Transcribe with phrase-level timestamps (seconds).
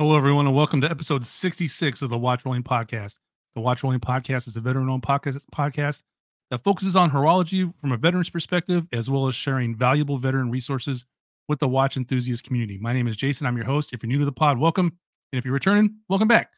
[0.00, 3.16] Hello, everyone, and welcome to episode 66 of the Watch Rolling Podcast.
[3.54, 6.02] The Watch Rolling Podcast is a veteran owned podcast,
[6.50, 11.04] that focuses on horology from a veteran's perspective, as well as sharing valuable veteran resources
[11.48, 12.78] with the watch enthusiast community.
[12.78, 13.46] My name is Jason.
[13.46, 13.92] I'm your host.
[13.92, 14.86] If you're new to the pod, welcome.
[14.86, 16.50] And if you're returning, welcome back.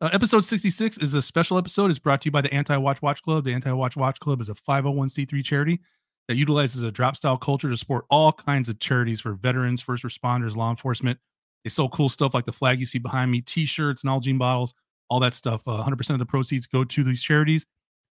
[0.00, 1.90] Uh, episode 66 is a special episode.
[1.90, 3.42] It's brought to you by the Anti Watch Watch Club.
[3.42, 5.80] The Anti Watch Watch Club is a 501c3 charity
[6.28, 10.04] that utilizes a drop style culture to support all kinds of charities for veterans, first
[10.04, 11.18] responders, law enforcement.
[11.64, 14.74] They sell cool stuff like the flag you see behind me, t shirts, Nalgene bottles,
[15.08, 15.62] all that stuff.
[15.66, 17.66] Uh, 100% of the proceeds go to these charities,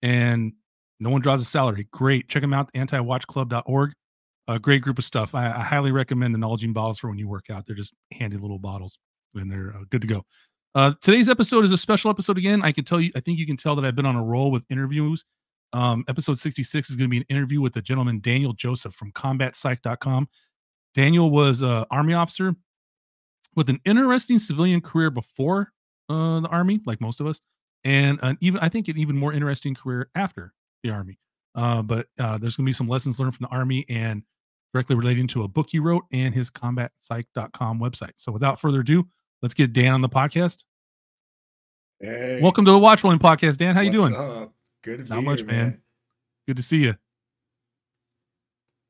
[0.03, 0.53] and
[0.99, 1.87] no one draws a salary.
[1.93, 2.29] Great.
[2.29, 3.93] Check them out, antiwatchclub.org.
[4.49, 5.35] A great group of stuff.
[5.35, 7.67] I, I highly recommend the Nalgene bottles for when you work out.
[7.67, 8.99] They're just handy little bottles,
[9.35, 10.25] and they're uh, good to go.
[10.75, 12.63] Uh, today's episode is a special episode again.
[12.63, 14.51] I can tell you, I think you can tell that I've been on a roll
[14.51, 15.25] with interviews.
[15.73, 19.11] Um, episode 66 is going to be an interview with the gentleman Daniel Joseph from
[19.13, 20.29] combatpsych.com.
[20.95, 22.55] Daniel was an army officer
[23.57, 25.73] with an interesting civilian career before
[26.09, 27.41] uh, the army, like most of us,
[27.83, 31.19] and an even I think an even more interesting career after the army.
[31.55, 34.23] Uh, but uh, there's going to be some lessons learned from the army and
[34.73, 38.13] directly relating to a book he wrote and his combatpsych.com website.
[38.17, 39.07] So without further ado,
[39.41, 40.65] let's get Dan on the podcast.
[41.99, 43.75] Hey, Welcome to the Watch Rolling Podcast, Dan.
[43.75, 44.15] How you doing?
[44.15, 44.53] up?
[44.85, 45.83] Good to be Not much, here, man.
[46.47, 46.95] Good to see you.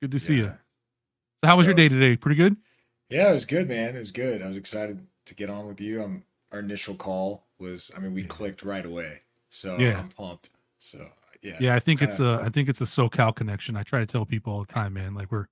[0.02, 0.46] Good to see you.
[0.46, 2.16] So how was your day today?
[2.16, 2.56] Pretty good.
[3.08, 3.94] Yeah, it was good, man.
[3.94, 4.42] It was good.
[4.42, 6.02] I was excited to get on with you.
[6.02, 9.98] Um, our initial call was, I mean, we clicked right away, so Yeah.
[10.00, 10.50] I'm pumped.
[10.78, 11.06] So
[11.42, 13.76] yeah, Yeah, I think it's kinda- a I think it's a SoCal connection.
[13.76, 15.14] I try to tell people all the time, man.
[15.14, 15.46] Like we're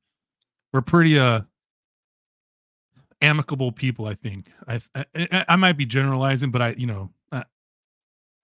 [0.72, 1.42] we're pretty uh
[3.22, 4.06] amicable people.
[4.06, 7.44] I think I I, I- might be generalizing, but I you know I,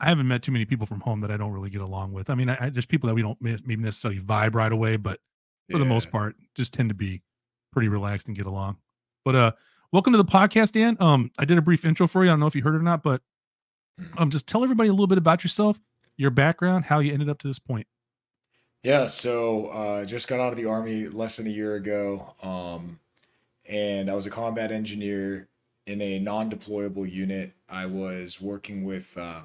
[0.00, 2.30] I haven't met too many people from home that I don't really get along with.
[2.30, 5.20] I mean, I, I just people that we don't maybe necessarily vibe right away, but
[5.70, 7.22] for the most part, just tend to be
[7.72, 8.76] pretty relaxed and get along.
[9.30, 9.52] But uh,
[9.92, 10.96] welcome to the podcast, Dan.
[10.98, 12.30] Um, I did a brief intro for you.
[12.30, 13.22] I don't know if you heard it or not, but
[14.18, 15.78] um, just tell everybody a little bit about yourself,
[16.16, 17.86] your background, how you ended up to this point.
[18.82, 22.98] Yeah, so uh, just got out of the army less than a year ago, um,
[23.68, 25.46] and I was a combat engineer
[25.86, 27.52] in a non-deployable unit.
[27.68, 29.44] I was working with um,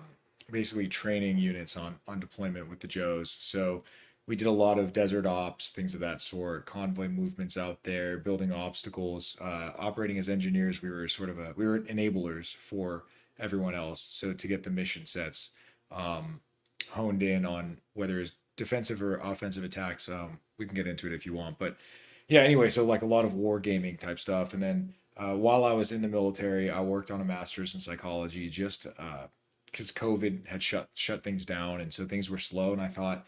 [0.52, 3.38] basically training units on on deployment with the Joes.
[3.40, 3.84] So
[4.28, 8.18] we did a lot of desert ops, things of that sort, convoy movements out there,
[8.18, 10.82] building obstacles, uh, operating as engineers.
[10.82, 13.04] We were sort of a we were enablers for
[13.40, 14.06] everyone else.
[14.10, 15.52] So to get the mission sets
[15.92, 16.42] um,
[16.92, 20.10] honed in on whether it's defensive or offensive attacks.
[20.10, 21.76] Um, we can get into it if you want, but
[22.28, 22.42] yeah.
[22.42, 25.74] Anyway, so like a lot of war gaming type stuff, and then uh, while I
[25.74, 28.88] was in the military, I worked on a master's in psychology, just
[29.72, 32.74] because COVID had shut shut things down, and so things were slow.
[32.74, 33.26] And I thought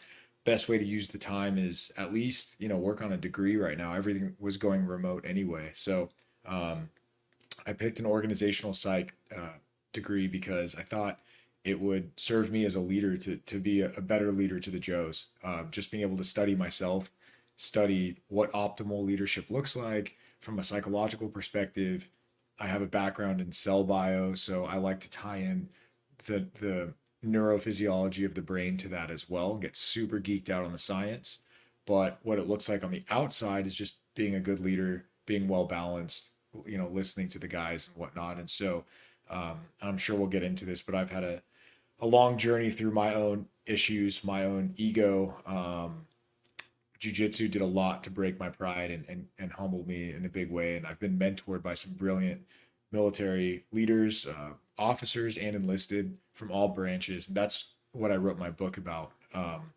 [0.47, 3.57] best way to use the time is at least you know work on a degree
[3.57, 3.93] right now.
[3.93, 6.07] Everything was going remote anyway, so
[6.45, 6.89] um,
[7.67, 9.57] I picked an organizational psych uh,
[9.91, 11.19] degree because I thought
[11.65, 14.79] it would serve me as a leader to to be a, better leader to the
[14.79, 15.25] Joes.
[15.43, 17.11] Um, just being able to study myself,
[17.57, 22.07] study what optimal leadership looks like from a psychological perspective.
[22.57, 25.67] I have a background in cell bio, so I like to tie in
[26.25, 26.93] the the
[27.27, 29.55] neurophysiology of the brain to that as well.
[29.55, 31.39] Get super geeked out on the science,
[31.85, 35.47] but what it looks like on the outside is just being a good leader, being
[35.47, 36.29] well balanced,
[36.65, 38.37] you know, listening to the guys and whatnot.
[38.37, 38.85] And so,
[39.29, 41.41] um, I'm sure we'll get into this, but I've had a
[41.99, 45.35] a long journey through my own issues, my own ego.
[45.47, 46.05] Um,
[46.99, 50.29] jiu-jitsu did a lot to break my pride and, and, and humble me in a
[50.29, 50.77] big way.
[50.77, 52.41] And I've been mentored by some brilliant
[52.91, 57.27] military leaders, uh, officers, and enlisted from all branches.
[57.27, 59.11] That's what I wrote my book about.
[59.33, 59.71] Um,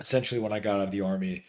[0.00, 1.44] essentially, when I got out of the army,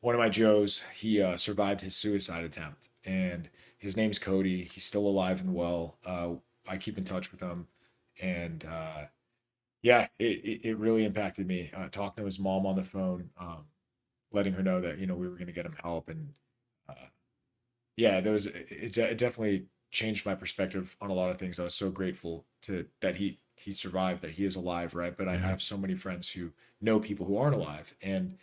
[0.00, 2.88] one of my Joes, he uh, survived his suicide attempt.
[3.04, 4.64] And his name's Cody.
[4.64, 5.96] He's still alive and well.
[6.04, 6.30] Uh,
[6.68, 7.66] I keep in touch with him.
[8.20, 9.04] And uh,
[9.82, 11.70] yeah, it, it, really impacted me.
[11.74, 13.64] Uh, talking to his mom on the phone, um,
[14.32, 16.28] letting her know that you know we were going to get him help, and
[16.86, 17.08] uh,
[17.96, 21.58] yeah, there was it, it definitely changed my perspective on a lot of things.
[21.58, 25.16] I was so grateful to that he he survived, that he is alive, right?
[25.16, 28.38] But I have so many friends who know people who aren't alive, and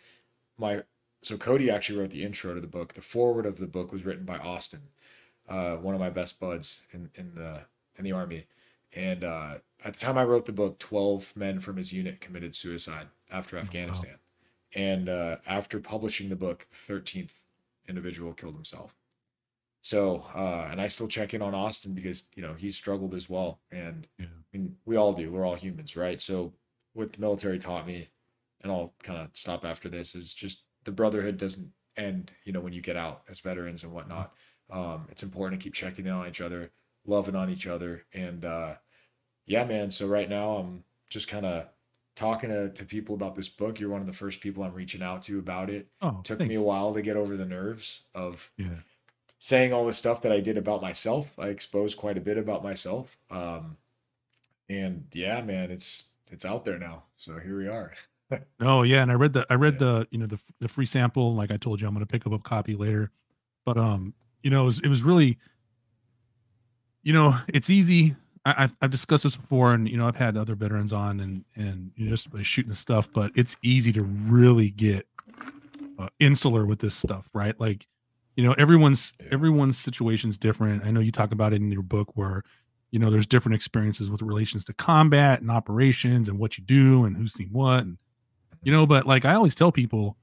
[0.56, 0.82] my
[1.22, 2.94] so Cody actually wrote the intro to the book.
[2.94, 4.82] The foreword of the book was written by Austin,
[5.48, 7.62] uh, one of my best buds in in the
[7.96, 8.46] in the army.
[8.94, 12.56] And uh, at the time I wrote the book, 12 men from his unit committed
[12.56, 13.62] suicide after wow.
[13.62, 14.16] Afghanistan.
[14.74, 17.32] And uh, after publishing the book, the 13th
[17.86, 18.94] individual killed himself.
[19.80, 23.28] So, uh, and I still check in on Austin because, you know, he's struggled as
[23.28, 23.60] well.
[23.70, 24.26] And Yeah.
[24.26, 25.30] I mean, we all do.
[25.30, 26.20] We're all humans, right?
[26.20, 26.52] So,
[26.94, 28.08] what the military taught me,
[28.62, 32.60] and I'll kind of stop after this, is just the brotherhood doesn't end, you know,
[32.60, 34.32] when you get out as veterans and whatnot.
[34.70, 36.70] Um, it's important to keep checking in on each other,
[37.06, 38.04] loving on each other.
[38.12, 38.74] And uh,
[39.46, 39.90] yeah, man.
[39.90, 41.68] So right now I'm just kind of
[42.16, 43.78] talking to, to people about this book.
[43.78, 45.88] You're one of the first people I'm reaching out to about it.
[46.02, 46.48] Oh, Took thanks.
[46.48, 48.66] me a while to get over the nerves of Yeah.
[49.38, 51.30] Saying all the stuff that I did about myself.
[51.38, 53.16] I exposed quite a bit about myself.
[53.30, 53.76] Um,
[54.68, 57.04] and yeah, man, it's it's out there now.
[57.16, 57.92] So here we are.
[58.60, 59.78] Oh yeah, and I read the I read Yeah.
[59.86, 61.34] the you know the the free sample.
[61.34, 63.10] Like I told you, I'm going to pick up a copy later.
[63.64, 64.12] But um,
[64.42, 65.38] you know, it was, it was really,
[67.02, 68.16] you know, it's easy.
[68.44, 71.42] I, I've I've discussed this before, and you know, I've had other veterans on, and
[71.56, 73.08] and you know, just by shooting the stuff.
[73.12, 75.06] But it's easy to really get
[75.98, 77.58] uh, insular with this stuff, right?
[77.58, 77.86] Like,
[78.38, 79.30] you know, everyone's Yeah.
[79.32, 80.84] everyone's situation's different.
[80.84, 82.44] I know you talk about it in your book where
[82.92, 87.04] you know there's different experiences with relations to combat and operations and what you do
[87.04, 87.98] and who's seen what and
[88.62, 90.16] you know but like i always tell people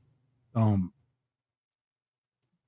[0.55, 0.91] um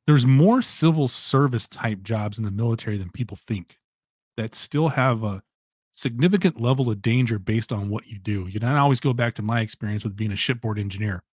[0.05, 3.79] there's more civil service type jobs in the military than people think
[4.37, 5.41] that still have a
[5.91, 9.33] significant level of danger based on what you do you know i always go back
[9.33, 11.23] to my experience with being a shipboard engineer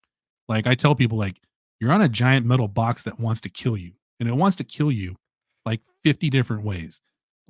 [0.49, 1.41] like i tell people like
[1.81, 4.65] you're on a giant metal box that wants to kill you and it wants to
[4.65, 5.17] kill you
[5.65, 7.01] like 50 different ways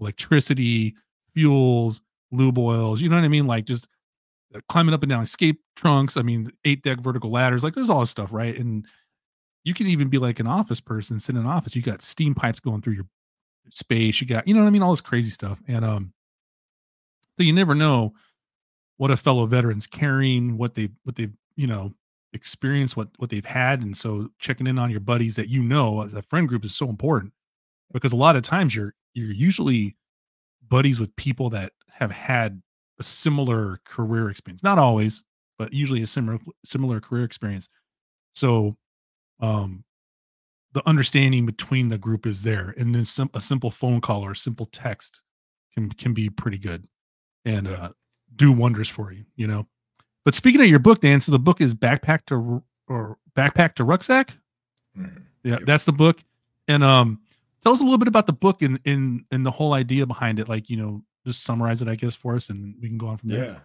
[0.01, 0.95] electricity
[1.35, 3.89] fuels lube oils you know what i mean like just
[4.55, 6.17] uh, climbing up and down escape trunks.
[6.17, 7.65] I mean, eight deck vertical ladders.
[7.65, 8.57] Like there's all this stuff, right?
[8.57, 8.87] And
[9.65, 11.75] you can even be like an office person sitting in an office.
[11.75, 13.07] You got steam pipes going through your
[13.71, 14.21] space.
[14.21, 14.83] You got, you know what I mean?
[14.83, 15.63] All this crazy stuff.
[15.67, 16.13] And um,
[17.37, 18.15] so you never know
[18.97, 21.93] what a fellow veteran's carrying, what they what they've, you know,
[22.35, 23.83] experienced, what what they've had.
[23.83, 26.75] And so checking in on your buddies that you know as a friend group is
[26.75, 27.33] so important
[27.93, 29.97] because a lot of times you're you're usually
[30.69, 32.63] buddies with people that have had
[32.99, 34.63] a similar career experience.
[34.63, 35.23] Not always
[35.59, 37.69] but usually a similar similar career experience.
[38.33, 38.77] So
[39.41, 39.85] um
[40.73, 44.33] the understanding between the group is there and then some, a simple phone call or
[44.33, 45.21] a simple text
[45.75, 46.87] can can be pretty good
[47.45, 47.91] and uh
[48.37, 49.67] do wonders for you you know
[50.25, 53.85] but speaking of your book dan so the book is backpack to or backpack to
[53.85, 54.37] rucksack
[54.97, 55.23] Mhm.
[55.43, 55.63] yeah, Yep.
[55.67, 56.23] that's the book.
[56.69, 57.21] And um
[57.63, 60.39] tell us a little bit about the book and in and the whole idea behind
[60.39, 60.49] it.
[60.49, 63.17] Like, you know, just summarize it, I guess, for us and we can go on
[63.19, 63.45] from there.
[63.45, 63.59] Yeah.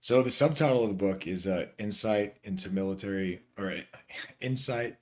[0.00, 3.72] So the subtitle of the book is uh, "Insight into Military" or
[4.42, 4.98] "Insight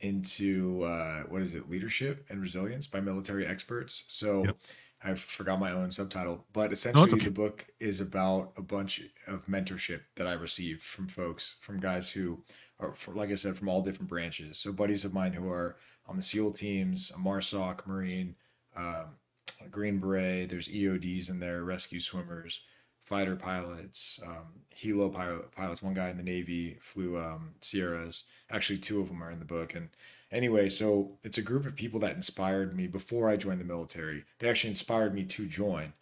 [0.00, 1.70] into uh, what is it?
[1.70, 4.04] Leadership and Resilience" by military experts.
[4.08, 4.56] So Yep.
[5.04, 7.24] I forgot my own subtitle, but essentially okay.
[7.24, 12.10] the book is about a bunch of mentorship that I received from folks, from guys
[12.10, 12.42] who
[12.78, 14.58] are, for, like I said, from all different branches.
[14.58, 15.76] So buddies of mine who are
[16.06, 18.36] on the SEAL teams, a MARSOC, Marine,
[18.76, 19.16] um,
[19.64, 20.48] a Green Beret.
[20.48, 22.62] There's EODs in there, rescue swimmers,
[23.04, 25.82] fighter pilots, um, helo pilot, pilots.
[25.82, 28.24] One guy in the Navy flew um, Sierras.
[28.50, 29.74] Actually, two of them are in the book.
[29.74, 29.88] And
[30.32, 34.24] anyway, so it's a group of people that inspired me before I joined the military.
[34.38, 35.92] They actually inspired me to join,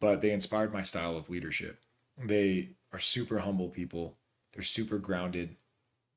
[0.00, 1.78] but they inspired my style of leadership.
[2.18, 4.16] They are super humble people.
[4.52, 5.56] They're super grounded.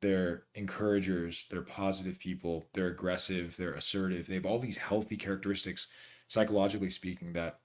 [0.01, 1.45] They're encouragers.
[1.49, 2.65] They're positive people.
[2.73, 3.57] They're aggressive.
[3.57, 4.27] They're assertive.
[4.27, 5.87] They have all these healthy characteristics,
[6.27, 7.59] psychologically speaking, that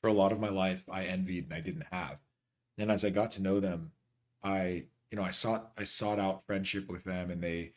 [0.00, 2.18] for a lot of my life I envied and I didn't have.
[2.76, 3.92] And as I got to know them,
[4.42, 7.72] I, you know, I sought I sought out friendship with them, and they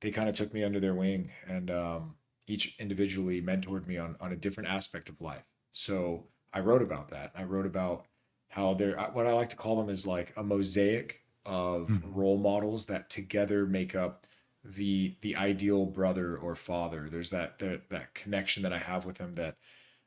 [0.00, 4.16] they kind of took me under their wing, and um, each individually mentored me on
[4.20, 5.44] on a different aspect of life.
[5.72, 7.32] So I wrote about that.
[7.34, 8.06] I wrote about
[8.50, 12.02] how they're what I like to call them is like a mosaic of Mhm.
[12.02, 14.26] role models that together make up
[14.64, 17.08] the the ideal brother or father.
[17.10, 19.56] There's that that, that connection that I have with them that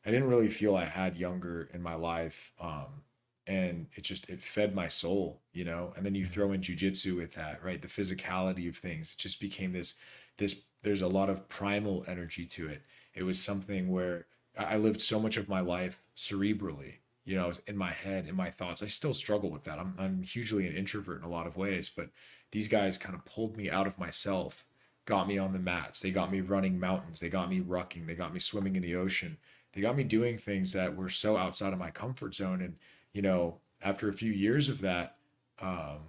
[0.06, 2.54] I didn't really feel I had younger in my life.
[2.60, 3.04] Um,
[3.48, 5.94] and it just it fed my soul, you know.
[5.96, 6.34] And then you mm-hmm.
[6.34, 7.82] throw in jujitsu with that, right?
[7.82, 9.16] The physicality of things.
[9.18, 9.96] It just became this
[10.38, 12.82] this there's a lot of primal energy to it.
[13.14, 14.26] It was something where
[14.58, 18.28] I lived so much of my life cerebrally, you know, I was in my head,
[18.28, 18.82] in my thoughts.
[18.82, 19.80] I still struggle with that.
[19.80, 22.10] I'm I'm hugely an introvert in a lot of ways, but
[22.52, 24.66] these guys kind of pulled me out of myself,
[25.06, 26.02] got me on the mats.
[26.02, 27.20] They got me running mountains.
[27.20, 28.08] They got me rucking.
[28.08, 29.38] They got me swimming in the ocean.
[29.74, 32.62] They got me doing things that were so outside of my comfort zone.
[32.62, 32.76] And,
[33.14, 35.18] you know, after a few years of that,
[35.62, 36.00] um,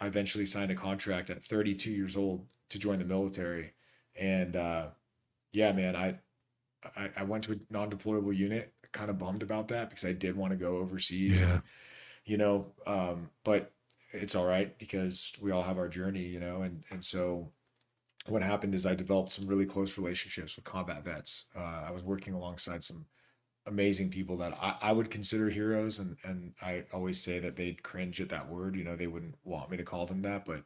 [0.00, 3.74] I eventually signed a contract at 32 years old to join the military.
[4.18, 4.86] And uh,
[5.52, 6.18] yeah, man, I,
[6.96, 8.72] I I went to a non-deployable unit.
[8.92, 11.40] Kind of bummed about that because I did want to go overseas.
[11.40, 11.52] Yeah.
[11.52, 11.62] And,
[12.24, 13.72] you know, um, but
[14.12, 17.50] it's all right because we all have our journey, you know, and and so
[18.26, 21.46] what happened is I developed some really close relationships with combat vets.
[21.56, 23.06] Uh, I was working alongside some
[23.66, 27.82] amazing people that I, I would consider heroes, and and I always say that they'd
[27.82, 28.76] cringe at that word.
[28.76, 30.62] You know, they wouldn't want me to call them that, but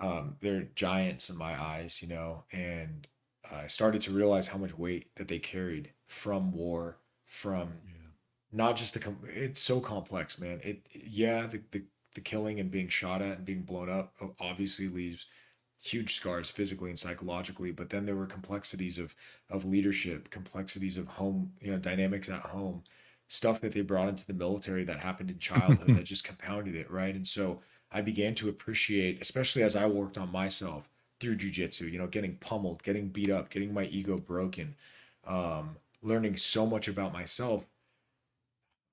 [0.00, 2.02] um, they're giants in my eyes.
[2.02, 3.06] You know, and
[3.50, 7.92] I started to realize how much weight that they carried from war, from Yeah.
[8.52, 10.60] not just the com- it's so complex, man.
[10.62, 14.88] It yeah, the, the the killing and being shot at and being blown up obviously
[14.88, 15.26] leaves
[15.84, 19.14] huge scars physically and psychologically but then there were complexities of
[19.50, 22.82] of leadership complexities of home you know dynamics at home
[23.28, 26.90] stuff that they brought into the military that happened in childhood that just compounded it
[26.90, 27.60] right and so
[27.92, 30.88] i began to appreciate especially as i worked on myself
[31.20, 34.74] through jujitsu you know getting pummeled getting beat up getting my ego broken
[35.26, 37.66] um, learning so much about myself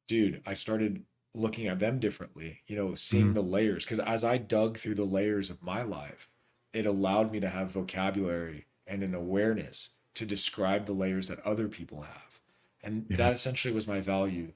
[0.09, 3.35] dude i started looking at them differently you know seeing mm-hmm.
[3.35, 6.27] the layers because as i dug through the layers of my life
[6.73, 11.67] it allowed me to have vocabulary and an awareness to describe the layers that other
[11.67, 12.39] people have.
[12.83, 13.17] And yeah.
[13.17, 14.53] that essentially was my value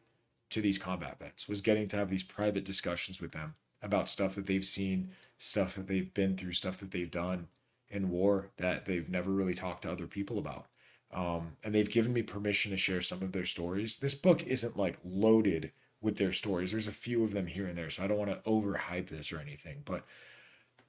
[0.49, 4.35] to these combat vets was getting to have these private discussions with them about stuff
[4.35, 7.47] that they've seen, stuff that they've been through, stuff that they've done
[7.89, 10.67] in war that they've never really talked to other people about.
[11.13, 13.97] Um, and they've given me permission to share some of their stories.
[13.97, 16.71] This book isn't like loaded with their stories.
[16.71, 19.31] There's a few of them here and there, so I don't want to overhype this
[19.31, 20.05] or anything, but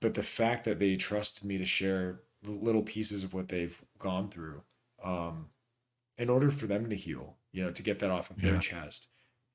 [0.00, 4.28] but the fact that they trusted me to share little pieces of what they've gone
[4.28, 4.62] through
[5.02, 5.46] um,
[6.18, 8.50] in order for them to heal you know to get that off of yeah.
[8.50, 9.08] their chest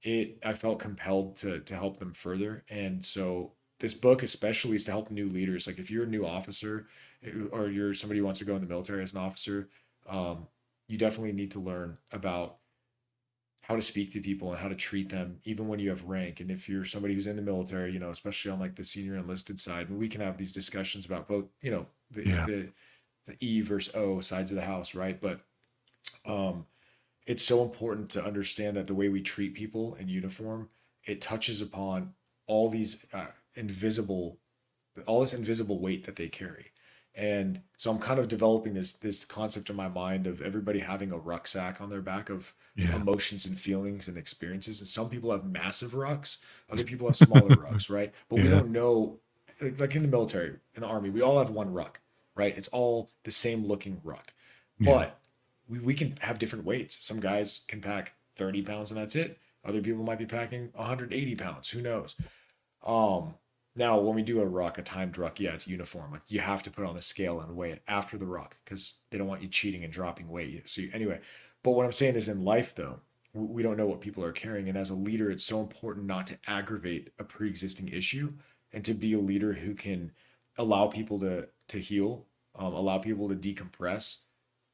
[0.03, 4.86] it i felt compelled to to help them further and so this book especially is
[4.86, 6.88] to help new leaders like if you're a new officer
[7.24, 9.69] eh, or you're somebody who wants to go in the military as an officer
[10.10, 10.48] um,
[10.88, 12.57] you definitely need to learn about
[13.61, 16.39] how to speak to people and how to treat them even when you have rank.
[16.39, 19.15] And if you're somebody who's in the military you know especially on like the senior
[19.15, 22.45] enlisted side and we can have these discussions about both you know the yeah.
[22.45, 22.69] the,
[23.25, 25.19] the e versus o sides of the house right?
[25.21, 25.41] But
[26.25, 26.65] um
[27.27, 30.69] it's so important to understand that the way we treat people in uniform
[31.03, 32.13] it touches upon
[32.47, 34.37] all these uh, invisible
[35.05, 36.70] all this invisible weight that they carry
[37.15, 41.11] and so i'm kind of developing this this concept in my mind of everybody having
[41.11, 42.95] a rucksack on their back of yeah.
[42.95, 44.79] emotions and feelings and experiences.
[44.79, 46.37] And some people have massive rucks
[46.69, 48.13] other people have smaller rucks right?
[48.29, 48.43] But yeah.
[48.43, 49.19] we don't know
[49.77, 51.99] like in the military in the army we all have one ruck
[52.35, 52.57] right?
[52.57, 54.33] It's all the same looking ruck.
[54.79, 54.93] Yeah.
[54.93, 55.19] but
[55.67, 56.97] we, we can have different weights.
[57.05, 59.37] Some guys can pack 30 pounds and that's it.
[59.65, 61.69] Other people might be packing 180 pounds.
[61.69, 62.15] Who knows?
[62.85, 63.35] Um
[63.75, 66.11] now, when we do a ruck, a timed ruck, yeah, it's uniform.
[66.11, 68.95] Like you have to put on the scale and weigh it after the ruck because
[69.09, 70.67] they don't want you cheating and dropping weight.
[70.67, 71.21] So you, anyway,
[71.63, 72.99] but what I'm saying is, in life though,
[73.33, 76.27] we don't know what people are carrying, and as a leader, it's so important not
[76.27, 78.33] to aggravate a pre-existing issue
[78.73, 80.11] and to be a leader who can
[80.57, 82.25] allow people to to heal,
[82.55, 84.17] um, allow people to decompress,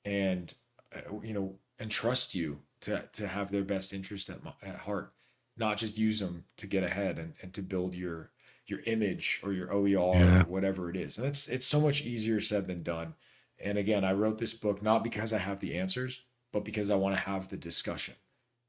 [0.05, 0.55] and
[0.95, 5.13] uh, you know, and trust you to to have their best interest at, at heart,
[5.55, 8.31] not just use them to get ahead and, and to build your
[8.67, 10.41] your image or your OER yeah.
[10.41, 11.17] or whatever it is.
[11.17, 13.15] And it's it's so much easier said than done.
[13.59, 16.21] And again, I wrote this book not because I have the answers,
[16.51, 18.15] but because I want to have the discussion.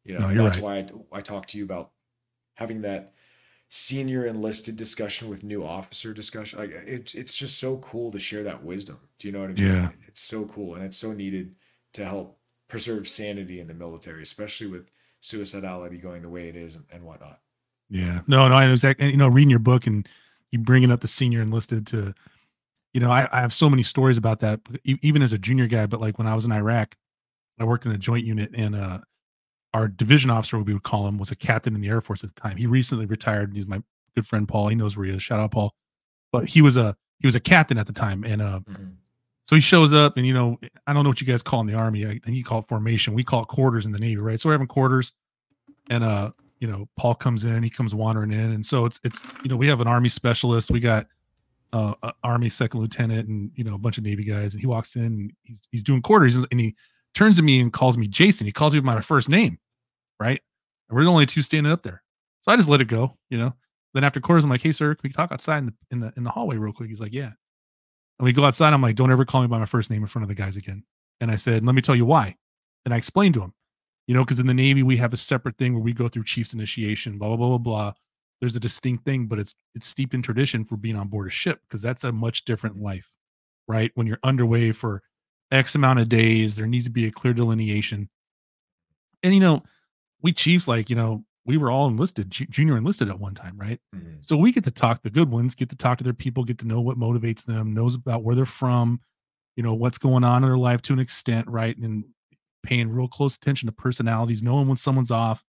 [0.04, 0.90] You know, no, that's right.
[1.10, 1.90] why I, I talk to you about
[2.54, 3.12] having that
[3.68, 6.58] senior enlisted discussion with new officer discussion.
[6.58, 8.98] Like it, it's just so cool to share that wisdom.
[9.18, 9.66] Do you know what I mean?
[9.66, 9.90] Yeah.
[10.06, 11.54] It's so cool and it's so needed
[11.94, 12.38] to help
[12.68, 14.90] preserve sanity in the military, especially with
[15.22, 17.40] suicidality going the way it is and, and whatnot.
[17.90, 18.20] Yeah.
[18.26, 19.04] No, no, I know exactly.
[19.04, 20.08] And, you know, reading your book and
[20.50, 22.14] you bringing up the senior enlisted to,
[22.92, 25.86] you know, I, I have so many stories about that, even as a junior guy.
[25.86, 26.96] But like when I was in Iraq,
[27.58, 28.98] I worked in a joint unit and uh,
[29.74, 32.24] our division officer, what we would call him, was a captain in the Air Force
[32.24, 32.56] at the time.
[32.56, 33.50] He recently retired.
[33.50, 33.82] And he's my
[34.14, 34.68] good friend Paul.
[34.68, 35.22] He knows where he is.
[35.22, 35.74] Shout out Paul.
[36.32, 38.90] But he was a he was a captain at the time, and uh, mm-hmm.
[39.44, 41.66] so he shows up, and you know, I don't know what you guys call in
[41.66, 42.06] the army.
[42.06, 43.14] I think you call it formation.
[43.14, 44.40] We call it quarters in the Navy, right?
[44.40, 45.12] So we're having quarters,
[45.90, 49.22] and uh, you know, Paul comes in, he comes wandering in, and so it's it's
[49.42, 51.06] you know we have an army specialist, we got
[51.72, 54.96] uh, army second lieutenant, and you know a bunch of Navy guys, and he walks
[54.96, 56.74] in, and he's he's doing quarters, and he
[57.14, 58.46] turns to me and calls me Jason.
[58.46, 59.58] He calls me by my first name,
[60.18, 60.40] right?
[60.88, 62.02] And we're the only two standing up there,
[62.40, 63.54] so I just let it go, you know.
[63.94, 66.12] Then after quarters, I'm like, "Hey, sir, can we talk outside in the in the
[66.16, 67.32] in the hallway real quick?" He's like, "Yeah."
[68.18, 68.72] And we go outside.
[68.72, 70.56] I'm like, "Don't ever call me by my first name in front of the guys
[70.56, 70.84] again."
[71.20, 72.36] And I said, "Let me tell you why."
[72.84, 73.54] And I explained to him
[74.08, 76.24] you know, because in the Navy we have a separate thing where we go through
[76.24, 77.92] chief's initiation, blah blah blah blah blah.
[78.40, 81.30] There's a distinct thing, but it's it's steeped in tradition for being on board a
[81.30, 83.12] ship because that's a much different life,
[83.68, 83.92] right?
[83.94, 85.02] When you're underway for
[85.52, 88.08] X amount of days, there needs to be a clear delineation.
[89.22, 89.62] And you know,
[90.22, 93.80] we chiefs, like you know, we were all enlisted, junior enlisted at one time, right?
[93.94, 94.16] Mm-hmm.
[94.22, 96.58] So we get to talk the good ones, get to talk to their people, get
[96.58, 99.00] to know what motivates them, knows about where they're from,
[99.56, 101.76] you know, what's going on in their life to an extent, right?
[101.76, 102.04] And
[102.68, 105.42] paying real close attention to personalities, knowing when someone's off.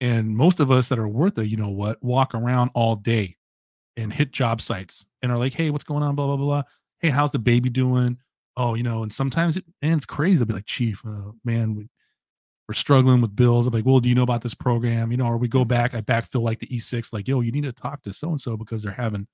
[0.00, 3.36] And most of us that are worth it, you know what, walk around all day
[3.96, 6.14] and hit job sites and are like, hey, what's going on?
[6.14, 6.62] Blah, blah, blah.
[7.00, 8.18] Hey, how's the baby doing?
[8.58, 10.38] Oh, you know, and sometimes it, and it's crazy.
[10.38, 11.88] They'll be like, Chief, uh, man, we,
[12.68, 13.66] we're struggling with bills.
[13.66, 15.10] I'm like, well, do you know about this program?
[15.10, 17.64] You know, or we go back, I backfill like the E6, like, yo, you need
[17.64, 19.26] to talk to so and so because they're having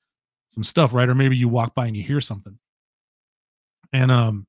[0.48, 1.08] some stuff, right?
[1.08, 2.58] Or maybe you walk by and you hear something.
[3.92, 4.46] And um,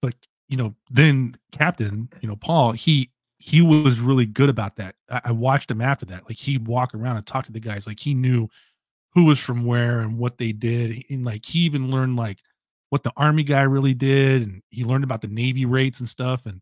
[0.00, 0.14] but
[0.48, 4.94] you know, then Captain, you know, Paul, he he was really good about that.
[5.10, 6.24] I, I watched him after that.
[6.28, 7.86] Like he'd walk around and talk to the guys.
[7.86, 8.48] Like he knew
[9.14, 11.04] who was from where and what they did.
[11.10, 12.38] And like he even learned like
[12.90, 16.46] what the army guy really did, and he learned about the Navy rates and stuff.
[16.46, 16.60] And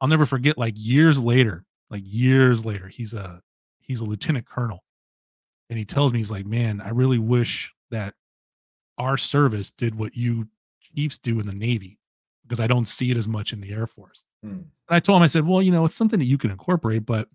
[0.00, 3.40] I'll never forget, like years later, like years later, he's a
[3.80, 4.84] he's a lieutenant colonel.
[5.70, 8.14] And he tells me, he's like, Man, I really wish that
[8.98, 10.48] our service did what you
[10.80, 11.98] chiefs do in the Navy
[12.44, 14.22] because I don't see it as much in the Air Force.
[14.42, 14.48] Hmm.
[14.48, 17.04] And I told him, I said, Well, you know, it's something that you can incorporate,
[17.04, 17.28] but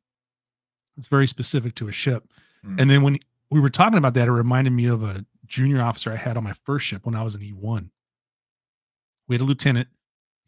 [0.97, 2.27] it's very specific to a ship.
[2.63, 2.79] Hmm.
[2.79, 6.11] And then when we were talking about that, it reminded me of a junior officer
[6.11, 7.89] I had on my first ship when I was in E1.
[9.27, 9.87] We had a lieutenant,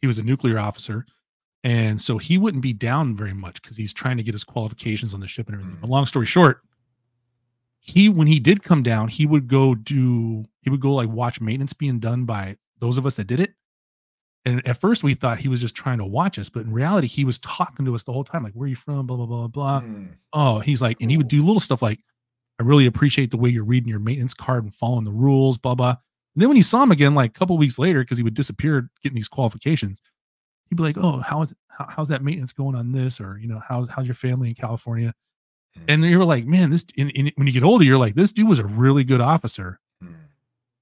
[0.00, 1.06] he was a nuclear officer.
[1.64, 5.14] And so he wouldn't be down very much because he's trying to get his qualifications
[5.14, 5.76] on the ship and everything.
[5.76, 5.80] Mm.
[5.80, 6.62] But long story short,
[7.78, 11.40] he when he did come down, he would go do he would go like watch
[11.40, 13.54] maintenance being done by those of us that did it.
[14.44, 17.06] And at first we thought he was just trying to watch us, but in reality,
[17.06, 19.06] he was talking to us the whole time, like, where are you from?
[19.06, 19.80] Blah, blah, blah, blah.
[19.80, 20.06] Hmm.
[20.32, 22.00] Oh, he's like, and he would do little stuff like,
[22.58, 25.74] I really appreciate the way you're reading your maintenance card and following the rules, blah,
[25.74, 25.96] blah.
[26.34, 28.34] And then when you saw him again, like a couple weeks later, because he would
[28.34, 30.00] disappear getting these qualifications,
[30.68, 33.20] he'd be like, Oh, how is how, how's that maintenance going on this?
[33.20, 35.14] Or, you know, how's how's your family in California?
[35.76, 35.84] Hmm.
[35.88, 38.32] And you were like, man, this and, and when you get older, you're like, this
[38.32, 39.78] dude was a really good officer.
[40.00, 40.12] Hmm.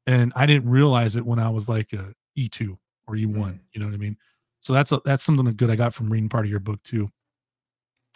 [0.07, 2.77] And I didn't realize it when I was like a E2
[3.11, 3.53] or E1.
[3.55, 3.61] Mm.
[3.73, 4.17] You know what I mean?
[4.61, 7.11] So that's a, that's something good I got from reading part of your book too.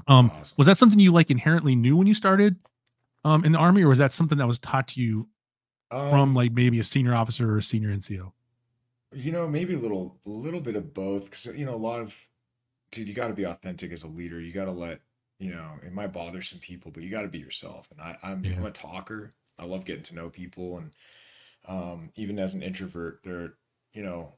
[0.07, 0.55] Um, Awesome.
[0.57, 2.57] was that something you like inherently knew when you started
[3.25, 5.29] um in the army, or was that something that was taught to you
[5.91, 8.33] Um, from like maybe a senior officer or a senior NCO?
[9.13, 12.00] You know, maybe a little, a little bit of both, because you know, a lot
[12.00, 12.15] of,
[12.91, 14.41] dude, you got to be authentic as a leader.
[14.41, 15.00] You got to let,
[15.39, 17.89] you know, it might bother some people, but you got to be yourself.
[17.93, 18.57] And I, I'm, Yeah.
[18.57, 19.35] I'm a talker.
[19.59, 20.91] I love getting to know people, and
[21.69, 23.54] um, even as an introvert, there,
[23.93, 24.33] you know,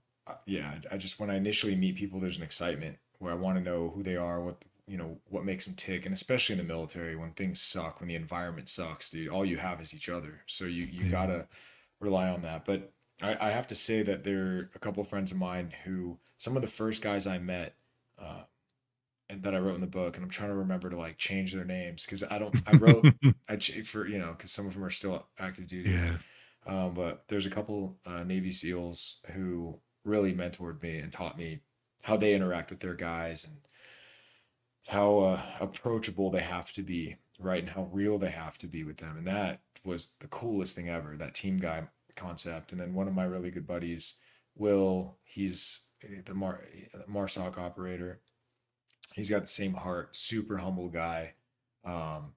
[0.46, 3.62] yeah, I just when I initially meet people, there's an excitement where I want to
[3.64, 6.64] know who they are, what you know, what makes them tick, and especially in the
[6.64, 10.42] military, when things suck, when the environment sucks, dude, all you have is each other.
[10.46, 11.10] So you you Yeah.
[11.10, 11.48] gotta
[12.00, 12.64] rely on that.
[12.64, 15.72] But I, I have to say that there are a couple of friends of mine
[15.84, 17.74] who some of the first guys I met
[18.20, 18.42] uh,
[19.28, 21.52] and that I wrote in the book, and I'm trying to remember to like change
[21.52, 22.56] their names because I don't.
[22.66, 23.10] I wrote
[23.48, 25.90] I ch- for you know because some of them are still active duty.
[25.90, 26.18] yeah.
[26.66, 31.60] Um, but there's a couple uh, Navy SEALs who really mentored me and taught me
[32.02, 33.56] how they interact with their guys and
[34.86, 37.62] how uh, approachable they have to be, right?
[37.62, 39.16] And how real they have to be with them.
[39.18, 42.72] And that was the coolest thing ever, that team guy concept.
[42.72, 44.14] And then one of my really good buddies,
[44.54, 46.62] Will, he's uh, the Mar
[47.10, 48.20] Marsoc operator.
[49.14, 51.34] He's got the same heart, super humble guy.
[51.84, 52.34] Um,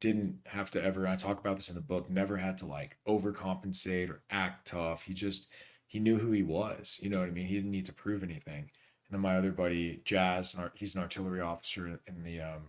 [0.00, 2.96] didn't have to ever, I talk about this in the book, never had to like
[3.06, 5.02] overcompensate or act tough.
[5.02, 5.48] He just,
[5.90, 6.98] he knew who he was.
[7.02, 7.46] You know what I mean?
[7.46, 8.70] He didn't need to prove anything.
[9.08, 12.68] And then my other buddy, Jazz, he's an artillery officer in the um,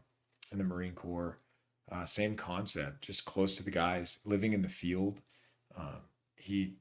[0.51, 1.37] in the Marine Corps.
[1.91, 5.21] Uh, same concept, just close to the guys, living in the field.
[5.77, 6.01] Um,
[6.35, 6.73] he,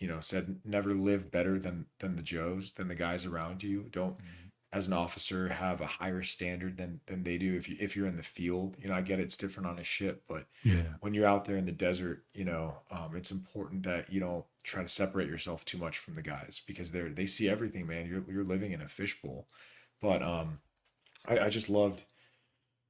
[0.00, 3.86] you know, said never live better than than the Joes, than the guys around you.
[3.92, 4.16] Don't,
[4.72, 8.08] as an officer, have a higher standard than than they do if you if you're
[8.08, 8.76] in the field.
[8.82, 10.94] You know, I get it's different on a ship, but Yeah.
[10.98, 14.44] when you're out there in the desert, you know, um, it's important that you don't
[14.64, 18.06] try to separate yourself too much from the guys because they're they see everything, man.
[18.06, 19.46] You're you're living in a fishbowl.
[20.00, 20.58] But um,
[21.28, 22.04] I, I just loved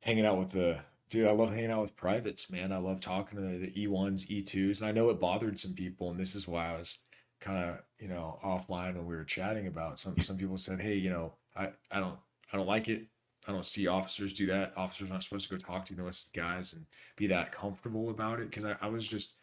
[0.00, 1.28] hanging out with the dude.
[1.28, 2.72] I love hanging out with privates, man.
[2.72, 6.10] I love talking to the, the E1s, E2s, and I know it bothered some people,
[6.10, 6.98] and this is why I was
[7.40, 10.94] kind of you know offline when we were chatting about some some people said, hey,
[10.94, 12.18] you know, I I don't
[12.52, 13.06] I don't like it.
[13.46, 14.72] I don't see officers do that.
[14.76, 18.48] Officers aren't supposed to go talk to those guys and be that comfortable about it.
[18.48, 19.34] Because I, I was just,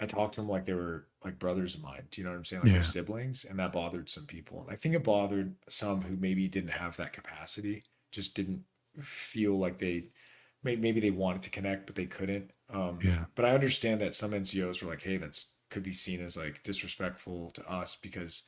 [0.00, 2.06] I talked to them like they were like brothers of mine.
[2.10, 2.62] Do you know what I'm saying?
[2.62, 2.82] Like Yeah.
[2.82, 4.62] siblings, and that bothered some people.
[4.62, 8.64] And I think it bothered some who maybe didn't have that capacity, just didn't
[9.02, 10.06] feel like they,
[10.62, 12.52] maybe they wanted to connect but they couldn't.
[12.72, 13.24] Um, Yeah.
[13.34, 16.62] but I understand that some NCOs were like, hey, that's could be seen as like
[16.62, 18.42] disrespectful to us because,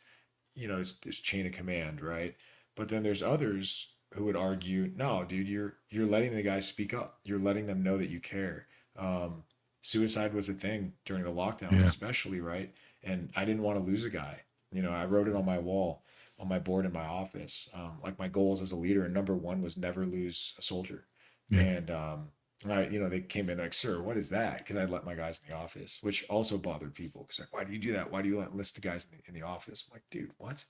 [0.55, 2.37] you know, it's this chain of command, right?
[2.77, 6.95] But then there's others who would argue, no, dude, you're you're letting the guys speak
[6.95, 7.21] up.
[7.25, 8.67] You're letting them know that you care.
[8.99, 9.45] Um,
[9.83, 11.87] suicide was a thing during the lockdowns, Yeah.
[11.87, 12.73] especially, right?
[13.03, 14.41] And I didn't want to lose a guy.
[14.73, 16.05] You know, I wrote it on my wall,
[16.39, 17.69] on my board in my office.
[17.75, 21.07] Um, like my goals as a leader, and number one was never lose a soldier.
[21.49, 21.61] Yeah.
[21.61, 22.29] And um,
[22.69, 25.15] I, you know, they came in like, "Sir, what is that?" Because I'd let my
[25.15, 27.23] guys in the office, which also bothered people.
[27.25, 28.11] Because like, why do you do that?
[28.13, 29.85] Why do you let list the guys in the, in the office?
[29.89, 30.65] I'm like, dude, what?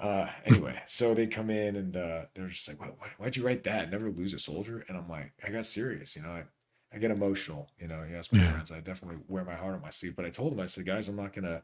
[0.00, 3.46] Uh, anyway, so they come in and uh, they're just like, why, why, why'd you
[3.46, 3.90] write that?
[3.90, 4.84] Never lose a soldier.
[4.88, 6.44] And I'm like, I got serious, you know, I,
[6.92, 8.50] I get emotional, you know, you ask my Yeah.
[8.52, 10.84] friends, I definitely wear my heart on my sleeve, but I told them, I said,
[10.86, 11.62] guys, I'm not going to,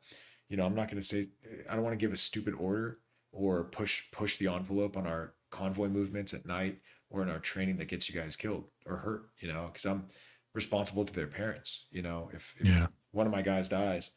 [0.48, 1.28] you know, I'm not going to say,
[1.68, 2.98] I don't want to give a stupid order
[3.32, 6.78] or push, push the envelope on our convoy movements at night
[7.10, 10.06] or in our training that gets you guys killed or hurt, you know, cause I'm
[10.54, 12.86] responsible to their parents, you know, if, if Yeah.
[13.12, 14.10] one of my guys dies,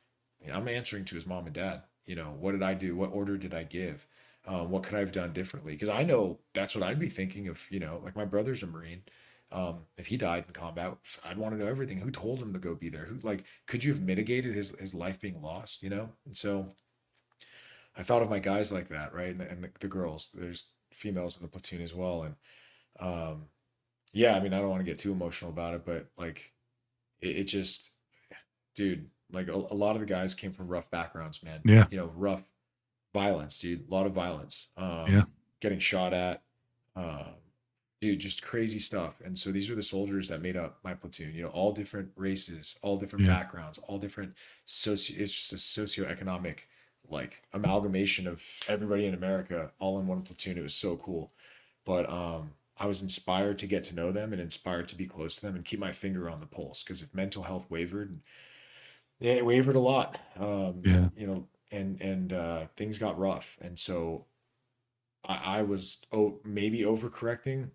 [0.52, 1.84] I'm answering to his mom and dad.
[2.06, 2.96] You know, what did I do?
[2.96, 4.08] What order did I give?
[4.48, 5.74] Um, what could I have done differently?
[5.74, 7.62] Because I know that's what I'd be thinking of.
[7.70, 9.04] You know, like my brother's a Marine.
[9.52, 11.98] Um, if he died in combat, I'd want to know everything.
[12.00, 13.06] Who told him to go be there?
[13.06, 15.84] Who like could you have mitigated his his life being lost?
[15.84, 16.76] You know, and so
[17.98, 19.30] I thought of my guys like that, right?
[19.30, 20.30] And, and the, the girls.
[20.34, 22.36] There's females in the platoon as well, and
[23.00, 23.46] um,
[24.14, 24.36] yeah.
[24.36, 26.52] I mean, I don't want to get too emotional about it, but like,
[27.22, 27.92] it, it just,
[28.76, 29.10] dude.
[29.34, 31.62] Like a, a lot of the guys came from rough backgrounds, man.
[31.64, 31.86] Yeah.
[31.90, 32.44] You know, rough
[33.14, 33.88] violence, dude.
[33.90, 34.68] A lot of violence.
[34.76, 35.24] Um, Yeah.
[35.62, 36.42] Getting shot at.
[36.98, 37.36] Um,
[38.02, 39.22] dude, just crazy stuff.
[39.24, 41.34] And so these are the soldiers that made up my platoon.
[41.36, 43.28] You know, all different races, all different Yeah.
[43.28, 44.36] backgrounds, all different
[44.66, 45.22] socio.
[45.22, 46.60] It's just a socioeconomic
[47.10, 50.58] like amalgamation of everybody in America all in one platoon.
[50.58, 51.34] It was so cool.
[51.86, 55.36] But um, I was inspired to get to know them and inspired to be close
[55.36, 56.84] to them and keep my finger on the pulse.
[56.84, 58.20] Because if mental health wavered,
[59.20, 60.20] yeah, it wavered a lot.
[60.38, 61.10] Um, Yeah.
[61.16, 64.26] you know, and and uh, things got rough, and so
[65.24, 67.72] I, I was oh maybe overcorrecting.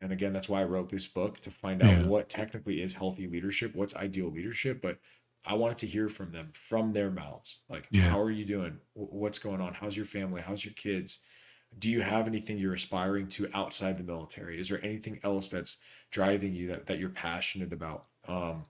[0.00, 2.06] And again, that's why I wrote this book to find out Yeah.
[2.06, 4.80] what technically is healthy leadership, what's ideal leadership.
[4.80, 4.98] But
[5.44, 7.60] I wanted to hear from them, from their mouths.
[7.68, 8.08] Like, Yeah.
[8.10, 8.78] how are you doing?
[8.94, 9.74] What's going on?
[9.74, 10.40] How's your family?
[10.42, 11.20] How's your kids?
[11.78, 14.58] Do you have anything you're aspiring to outside the military?
[14.58, 15.78] Is there anything else that's
[16.10, 18.06] driving you that, that you're passionate about?
[18.26, 18.64] Um,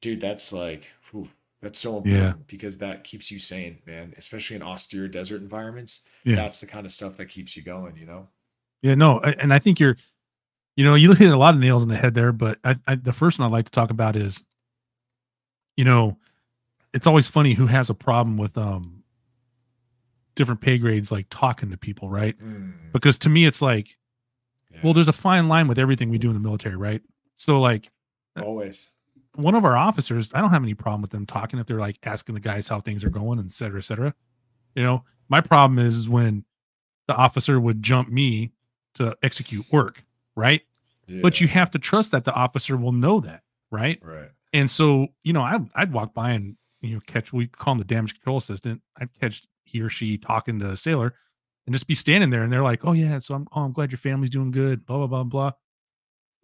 [0.00, 1.28] dude, that's like, whew,
[1.60, 2.42] that's so important Yeah.
[2.46, 6.00] because that keeps you sane, man, especially in austere desert environments.
[6.24, 8.28] That's the kind of stuff that keeps you going, you know?
[8.80, 9.96] Yeah, no, and I think you're,
[10.76, 12.32] you know, you hit a lot of nails in the head there.
[12.32, 14.42] But I, I, the first one I'd like to talk about is,
[15.76, 16.18] you know,
[16.92, 19.02] it's always funny who has a problem with um
[20.34, 22.38] different pay grades like talking to people, right?
[22.42, 23.96] Mm, Because to me, it's like,
[24.70, 24.80] yeah.
[24.82, 27.02] well, there's a fine line with everything we do in the military, right?
[27.34, 27.90] So like
[28.40, 28.90] always.
[29.34, 31.98] one of our officers, I don't have any problem with them talking if they're like
[32.04, 34.14] asking the guys how things are going, and et cetera, et cetera.
[34.74, 36.44] You know, my problem is when
[37.08, 38.52] the officer would jump me
[38.94, 40.02] to execute work,
[40.36, 40.62] right?
[41.20, 43.98] But you have to trust that the officer will know that, right?
[44.02, 44.30] right.
[44.54, 47.32] And so, you know, I, I'd walk by and you know catch.
[47.32, 48.80] We call him the damage control assistant.
[48.98, 51.14] I'd catch he or she talking to a sailor,
[51.66, 53.90] and just be standing there, and they're like, "Oh yeah, so I'm oh I'm glad
[53.92, 55.52] your family's doing good." Blah blah blah blah.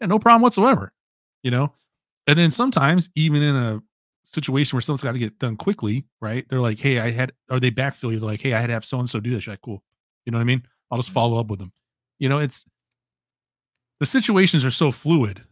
[0.01, 0.91] Yeah, no problem whatsoever.
[1.43, 1.73] You know,
[2.27, 3.81] and then sometimes even in a
[4.25, 6.47] situation where someone's got to get done quickly, right?
[6.49, 8.19] They're like, "Hey, I had," or they backfill you.
[8.21, 9.83] They're like, "Hey, I had to have so and so do this." You're like, "Cool."
[10.27, 10.63] You know what I mean?
[10.91, 11.15] I'll just Mhm.
[11.15, 11.73] follow up with them.
[12.19, 12.65] You know, it's
[14.01, 15.45] the situations are so fluid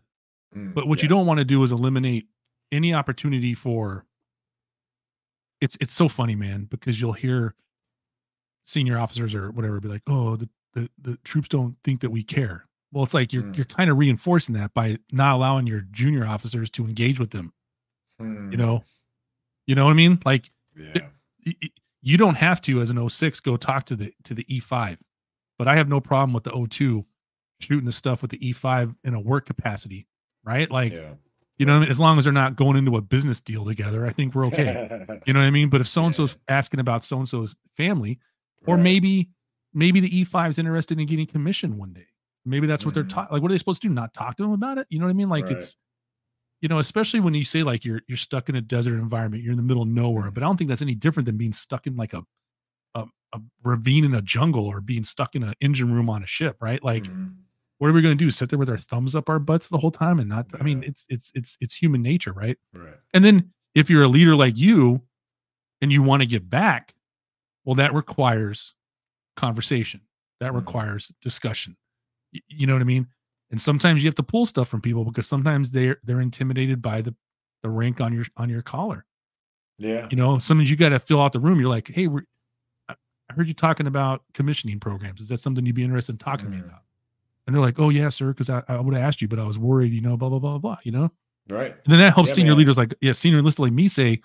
[0.55, 2.29] Mm, but what you don't want to do is eliminate
[2.73, 4.07] any opportunity for
[5.61, 7.55] it's it's so funny, man, because you'll hear
[8.63, 12.23] senior officers or whatever be like, "Oh, the the, the troops don't think that we
[12.23, 13.57] care." Well, it's like you're Mm.
[13.57, 17.53] you're kind of reinforcing that by not allowing your junior officers to engage with them.
[18.21, 18.85] You Mm, know,
[19.67, 20.19] you know what I mean?
[20.25, 21.09] Like yeah.
[21.45, 21.71] y- y-
[22.03, 24.99] you don't have to as an 06 go talk to the to the E5,
[25.59, 27.05] but I have no problem with the O2
[27.61, 30.07] shooting the stuff with the E5 in a work capacity,
[30.45, 30.71] right?
[30.71, 31.15] Like yeah.
[31.59, 31.91] you know, what I mean?
[31.91, 34.89] as long as they're not going into a business deal together, I think we're okay.
[35.27, 35.69] You know what I mean?
[35.71, 38.19] But if so and so's asking about so and so's family,
[38.67, 38.83] or Right.
[38.83, 39.31] maybe
[39.75, 42.07] maybe the E5 is interested in getting commission one day.
[42.45, 43.09] Maybe that's what they're Mhm.
[43.09, 43.33] taught.
[43.33, 43.95] Like, what are they supposed to do?
[43.95, 44.87] Not talk to them about it?
[44.89, 45.29] You know what I mean?
[45.29, 45.57] Like Right.
[45.57, 45.77] it's
[46.63, 49.53] you know, especially when you say like you're you're stuck in a desert environment, you're
[49.53, 50.31] in the middle of nowhere.
[50.31, 50.35] Mhm.
[50.35, 52.23] But I don't think that's any different than being stuck in like a
[52.95, 56.27] a, a ravine in a jungle or being stuck in an engine room on a
[56.27, 56.83] ship, right?
[56.83, 57.35] Like, Mhm.
[57.79, 58.31] What are we going to do?
[58.31, 60.47] Sit there with our thumbs up our butts the whole time and not?
[60.59, 62.57] I mean, it's it's it's it's human nature, right?
[62.73, 62.95] Right.
[63.15, 65.03] And then if you're a leader like you
[65.83, 66.95] and you want to give back,
[67.65, 68.75] well, that requires
[69.37, 70.01] conversation.
[70.41, 70.57] That Mhm.
[70.57, 71.77] requires discussion.
[72.33, 73.07] Y- You know what I mean?
[73.51, 77.03] And sometimes you have to pull stuff from people because sometimes they're they're intimidated by
[77.03, 77.15] the
[77.63, 79.05] the rank on your on your collar.
[79.79, 80.09] Yeah.
[80.11, 81.61] You know, sometimes you got to fill out the room.
[81.61, 82.25] You're like, hey, we're,
[82.89, 82.95] I
[83.35, 85.21] heard you talking about commissioning programs.
[85.21, 86.67] Is that something you'd be interested in talking to me Mhm.
[86.67, 86.83] about?
[87.47, 89.45] And they're like, oh yeah, sir, because I, I would have asked you, but I
[89.45, 89.93] was worried.
[89.93, 90.77] You know, blah blah blah blah.
[90.83, 91.11] You know.
[91.49, 91.73] Right.
[91.85, 92.59] And then that helps Yeah, senior man.
[92.59, 94.21] leaders like, yeah, senior enlisted like me say,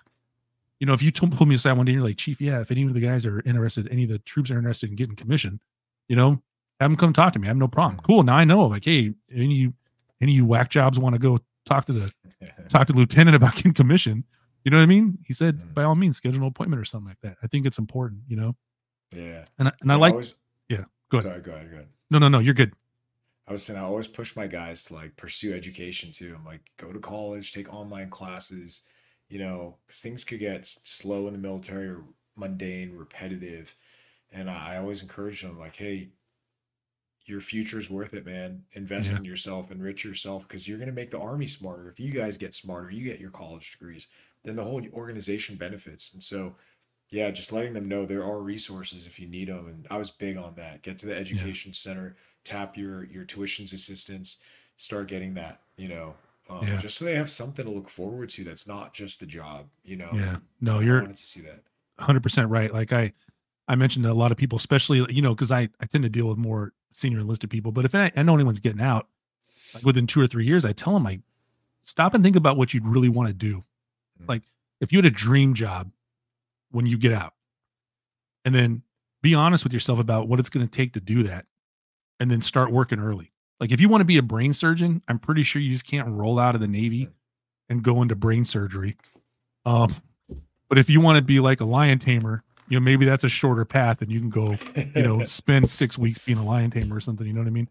[0.80, 2.72] you know, if you told- pull me aside one day, you're like, Chief, yeah, if
[2.72, 5.60] any of the guys are interested, any of the troops are interested in getting commission,
[6.10, 6.42] you know,
[6.80, 7.46] have them come talk to me.
[7.48, 7.98] I have no problem.
[8.00, 8.04] Mhm.
[8.04, 8.24] Cool.
[8.24, 9.74] Now I know, like, hey, any you,
[10.20, 12.12] any of you whack jobs want to go talk to the
[12.70, 14.24] talk to the lieutenant about getting commission.
[14.66, 15.20] You know what I mean?
[15.28, 15.74] He said, Mhm.
[15.76, 17.38] by all means, schedule an appointment or something like that.
[17.44, 18.56] I think it's important, you know.
[19.16, 19.44] Yeah.
[19.60, 20.34] And I, and I Yeah, like always,
[20.70, 21.30] yeah, go ahead.
[21.32, 21.88] sorry, go ahead, go ahead.
[22.10, 22.74] No, no, no, you're good.
[23.52, 26.34] I was saying I always push my guys to like pursue education too.
[26.38, 28.84] I'm like, go to college, take online classes,
[29.28, 32.06] you know, because things could get slow in the military or
[32.38, 33.76] mundane, repetitive.
[34.32, 36.12] And I, I always encourage them, like, hey,
[37.26, 38.64] your future's worth it, man.
[38.72, 39.18] Invest Yeah.
[39.18, 41.90] in yourself, enrich yourself, because you're gonna make the army smarter.
[41.90, 44.08] If you guys get smarter, you get your college degrees,
[44.46, 46.14] then the whole organization benefits.
[46.14, 46.56] And so,
[47.10, 49.68] yeah, just letting them know there are resources if you need them.
[49.68, 50.84] And I was big on that.
[50.84, 51.20] Get to the Yeah.
[51.20, 54.38] education center, tap your your tuitions assistance,
[54.78, 56.16] start getting that, you know,
[56.50, 56.78] um, Yeah.
[56.78, 59.96] just so they have something to look forward to that's not just the job, you
[59.96, 60.10] know.
[60.14, 60.38] Yeah.
[60.60, 61.64] No, I you're wanted to see that.
[62.00, 62.74] 100% right.
[62.74, 63.14] Like I
[63.68, 66.10] I mentioned to a lot of people, especially, you know, because I, I tend to
[66.10, 67.72] deal with more senior enlisted people.
[67.72, 69.08] But if I, I know anyone's getting out,
[69.74, 71.22] like within two or three years, I tell them, like,
[71.84, 73.64] stop and think about what you'd really want to do.
[74.22, 74.28] Mm.
[74.28, 74.42] Like,
[74.82, 75.90] if you had a dream job
[76.72, 77.34] when you get out,
[78.44, 78.82] and then
[79.22, 81.46] be honest with yourself about what it's going to take to do that,
[82.22, 83.32] and then start working early.
[83.60, 86.08] Like, if you want to be a brain surgeon, I'm pretty sure you just can't
[86.08, 87.10] roll out of the Navy
[87.68, 88.96] and go into brain surgery.
[89.66, 89.96] Um,
[90.70, 93.30] but if you want to be like a lion tamer, you know, maybe that's a
[93.30, 96.96] shorter path and you can go, you know, spend six weeks being a lion tamer
[96.96, 97.26] or something.
[97.26, 97.70] You know what I mean?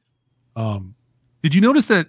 [0.56, 0.94] Um,
[1.42, 2.08] did you notice that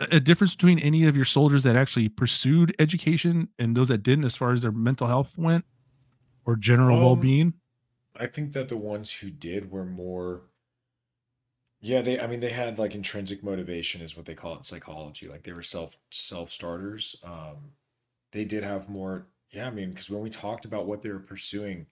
[0.00, 4.24] a difference between any of your soldiers that actually pursued education and those that didn't
[4.24, 5.64] as far as their mental health went
[6.44, 7.54] or general Um, well-being?
[8.20, 10.42] I think that the ones who did were more
[11.84, 14.64] yeah, they I mean they had like intrinsic motivation is what they call it in
[14.64, 15.28] psychology.
[15.28, 17.16] Like they were self self starters.
[17.24, 17.72] Um
[18.32, 21.20] they did have more yeah, I mean, because when we talked about what they were
[21.20, 21.86] pursuing,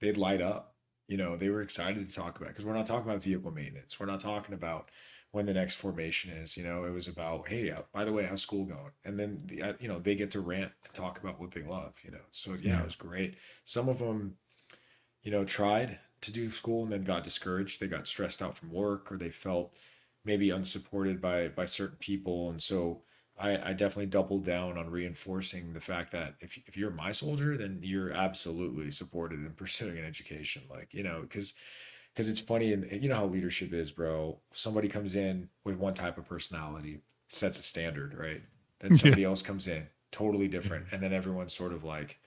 [0.00, 0.76] they'd light up.
[1.08, 4.00] You know, they were excited to talk about because we're not talking about vehicle maintenance.
[4.00, 4.90] We're not talking about
[5.32, 6.56] when the next formation is.
[6.56, 8.92] You know, it was about, hey, uh, by the way, how's school going?
[9.04, 11.62] And then the, uh, you know they get to rant and talk about what they
[11.62, 11.94] love.
[12.04, 12.80] You know, so yeah, Yeah.
[12.80, 13.36] it was great.
[13.64, 14.38] Some of them
[15.22, 17.80] you know, tried to do school and then got discouraged.
[17.80, 19.74] They got stressed out from work or they felt
[20.24, 22.50] maybe unsupported by by certain people.
[22.50, 23.02] And so
[23.38, 27.56] I, I definitely doubled down on reinforcing the fact that if if you're my soldier,
[27.56, 30.64] then you're absolutely supported in pursuing an education.
[30.70, 31.54] Like, you know, because
[32.14, 34.40] because it's funny and and you know how leadership is, bro.
[34.52, 38.42] Somebody comes in with one type of personality, sets a standard, right?
[38.80, 39.16] Then Yeah.
[39.16, 42.20] somebody else comes in, totally different, and then everyone's sort of like,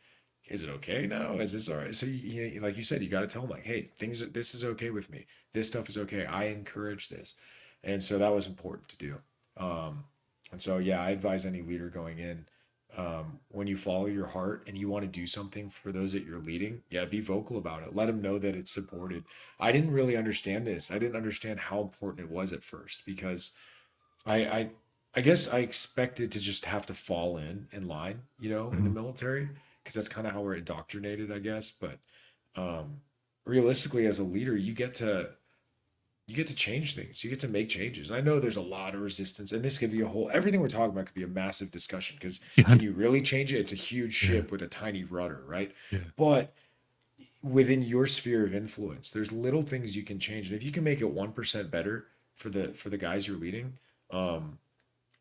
[0.50, 1.34] is it okay now?
[1.34, 1.94] Is this all right?
[1.96, 4.28] So you, you like you said, you got to tell them like, hey, things are,
[4.28, 5.26] this is okay with me.
[5.54, 6.26] This stuff is okay.
[6.26, 7.36] I encourage this,
[7.84, 9.16] and so that was important to do.
[9.58, 10.04] Um,
[10.52, 12.46] and so yeah, I advise any leader going in,
[12.98, 16.26] um, when you follow your heart and you want to do something for those that
[16.26, 17.96] you're leading, yeah, be vocal about it.
[17.96, 19.24] Let them know that it's supported.
[19.60, 20.90] I didn't really understand this.
[20.90, 23.52] I didn't understand how important it was at first because
[24.26, 24.70] I I
[25.16, 28.84] I guess I expected to just have to fall in in line, you know, in
[28.84, 28.94] the Mhm.
[28.94, 29.50] military
[29.90, 31.72] because that's kind of how we're indoctrinated, I guess.
[31.72, 31.98] But
[32.56, 33.02] um,
[33.44, 35.32] realistically, as a leader, you get to
[36.28, 37.24] you get to change things.
[37.24, 38.10] You get to make changes.
[38.12, 40.62] And I know there's a lot of resistance, and this could be a whole everything
[40.62, 42.66] we're talking about could be a massive discussion because Yeah.
[42.66, 43.58] can you really change it?
[43.60, 44.30] It's a huge Yeah.
[44.30, 45.74] ship with a tiny rudder, right?
[45.90, 46.02] Yeah.
[46.16, 46.54] But
[47.42, 50.48] within your sphere of influence, there's little things you can change.
[50.50, 53.80] And if you can make it 1% better for the for the guys you're leading,
[54.12, 54.60] um,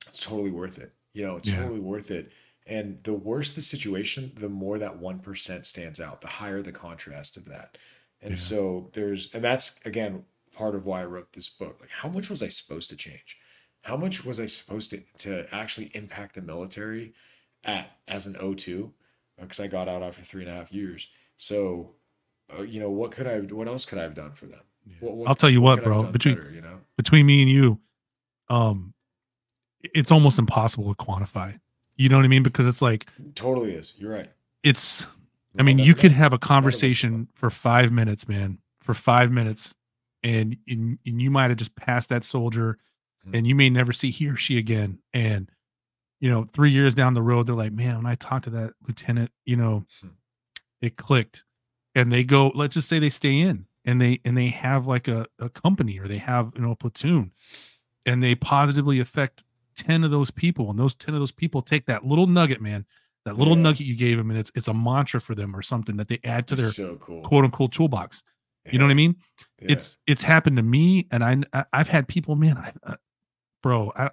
[0.09, 0.93] it's totally worth it.
[1.15, 1.63] You know, it's Yeah.
[1.63, 2.31] totally worth it.
[2.69, 7.37] And the worse the situation, the more that 1% stands out, the higher the contrast
[7.39, 7.79] of that.
[8.21, 8.37] And Yeah.
[8.37, 11.79] so there's, and that's again part of why I wrote this book.
[11.81, 13.39] Like, how much was I supposed to change?
[13.83, 17.15] How much was I supposed to, to actually impact the military
[17.65, 18.91] at as an O2?
[19.41, 21.07] Because I got out after three and a half years.
[21.39, 21.95] So,
[22.53, 24.61] uh, you know, what could I, what else could I have done for them?
[25.01, 26.03] What, what, I'll tell you what, have bro.
[26.05, 26.81] Between better, you know?
[26.97, 27.79] between me and you,
[28.51, 28.95] um,
[29.81, 31.59] it's almost impossible to quantify.
[31.99, 32.43] You know what I mean?
[32.43, 33.93] Because it's like Totally is.
[33.99, 34.31] You're right.
[34.63, 35.05] it's.
[35.59, 39.75] I mean, you could have a conversation for five minutes, man, for five minutes,
[40.23, 42.79] and and, and you might have just passed that soldier,
[43.27, 43.37] Mhm.
[43.37, 45.01] and you may never see he or she again.
[45.13, 45.51] And
[46.21, 48.75] you know, three years down the road, they're like, man, when I talked to that
[48.87, 50.09] lieutenant, you know, Hmm.
[50.81, 51.43] it clicked,
[51.97, 52.53] and they go.
[52.55, 55.99] Let's just say they stay in, and they and they have like a, a company
[55.99, 57.33] or they have you know a platoon,
[58.07, 59.43] and they positively affect
[59.79, 62.85] 10 of those people and those 10 of those people take that little nugget man
[63.25, 63.63] that little Yeah.
[63.63, 66.19] nugget you gave them and it's it's a mantra for them or something that they
[66.25, 67.23] add to their so cool.
[67.23, 68.23] quote unquote toolbox
[68.71, 69.17] you know what i mean
[69.63, 69.73] Yeah.
[69.73, 72.97] it's it's happened to me and i I- i've had people man i uh,
[73.63, 74.11] bro i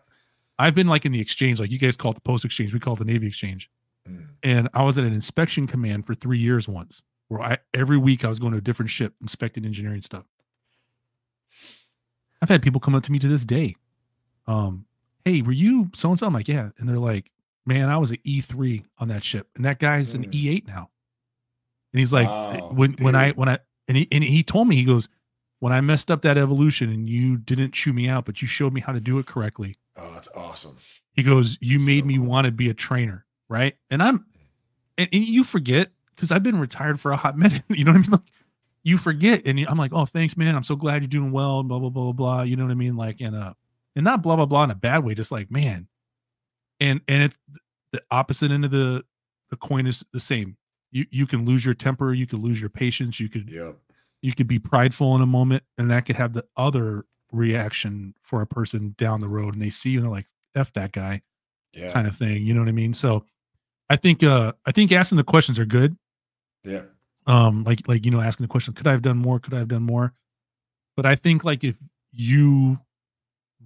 [0.60, 2.80] i've been like in the exchange like you guys call it the post exchange we
[2.80, 3.69] call it the navy exchange
[4.08, 4.28] Mm.
[4.43, 8.23] and i was at an inspection command for three years once where i every week
[8.23, 10.25] i was going to a different ship inspecting engineering stuff
[12.41, 13.75] i've had people come up to me to this day
[14.47, 14.86] um
[15.26, 17.32] hey were you so and so i'm like yeah and they're like
[17.66, 20.32] man i was an e3 on that ship and that guy's an Mm.
[20.32, 20.90] e8 now
[21.94, 24.76] and he's like Wow, when when i when i and he and he told me
[24.76, 25.10] he goes,
[25.60, 28.74] when I messed up that evolution and you didn't chew me out, but you showed
[28.74, 29.78] me how to do it correctly.
[29.96, 30.76] Oh, that's awesome.
[31.14, 32.26] He goes, you That's made so me cool.
[32.26, 33.76] want to be a trainer, right?
[33.92, 34.26] And I'm,
[34.98, 37.62] and, and you forget because I've been retired for a hot minute.
[37.70, 38.12] You know what I mean?
[38.12, 38.22] Like,
[38.84, 40.56] you forget, and I'm like, oh, thanks, man.
[40.56, 41.62] I'm so glad you're doing well.
[41.62, 42.42] Blah blah blah blah blah.
[42.42, 42.98] You know what I mean?
[42.98, 43.54] Like, and uh,
[43.95, 45.13] and not blah blah blah in a bad way.
[45.15, 45.88] Just like, man,
[46.79, 47.38] and and it's
[47.91, 49.03] the opposite end of the
[49.49, 50.58] the coin is the same.
[50.91, 53.77] You you can lose your temper, you could lose your patience, you could Yep.
[54.21, 58.41] you could be prideful in a moment, and that could have the other reaction for
[58.41, 61.21] a person down the road, and they see you and they're like, "F that guy,"
[61.73, 61.91] Yeah.
[61.91, 62.43] kind of thing.
[62.43, 62.93] You know what I mean?
[62.93, 63.25] So,
[63.89, 65.97] I think uh I think asking the questions are good.
[66.63, 66.84] Yeah.
[67.27, 69.39] Um, like like you know, asking the question, could I have done more?
[69.39, 70.13] Could I have done more?
[70.95, 71.75] But I think like if
[72.12, 72.79] you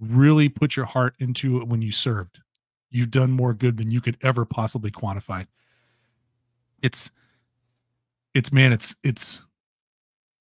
[0.00, 2.40] really put your heart into it when you served,
[2.90, 5.46] you've done more good than you could ever possibly quantify.
[6.82, 7.12] It's
[8.34, 9.42] it's man, it's it's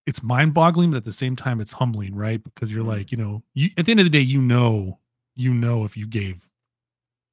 [0.06, 2.44] it's mind-boggling, but at the same time, it's humbling, right?
[2.44, 2.88] Because you're Mhm.
[2.88, 5.00] like, you know, you at the end of the day, you know,
[5.36, 6.48] you know if you gave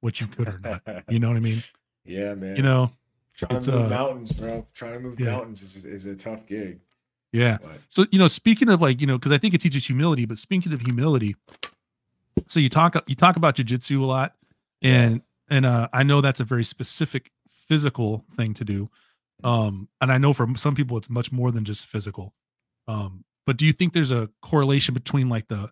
[0.01, 0.81] what you could or not.
[1.09, 1.63] You know what I mean?
[2.05, 2.55] yeah, man.
[2.55, 2.91] You know,
[3.35, 4.67] trying it's, to move uh, mountains, bro.
[4.73, 5.31] Trying to move yeah.
[5.31, 6.79] mountains is, is a tough gig.
[7.31, 7.57] yeah.
[7.61, 10.25] But So, you know, speaking of like, you know, because I think it teaches humility,
[10.25, 11.35] but speaking of humility,
[12.47, 14.35] so you talk you talk about jujitsu a lot,
[14.81, 18.89] and and uh I know that's a very specific physical thing to do.
[19.43, 22.33] Um, and I know for some people it's much more than just physical.
[22.87, 25.71] Um, but do you think there's a correlation between like the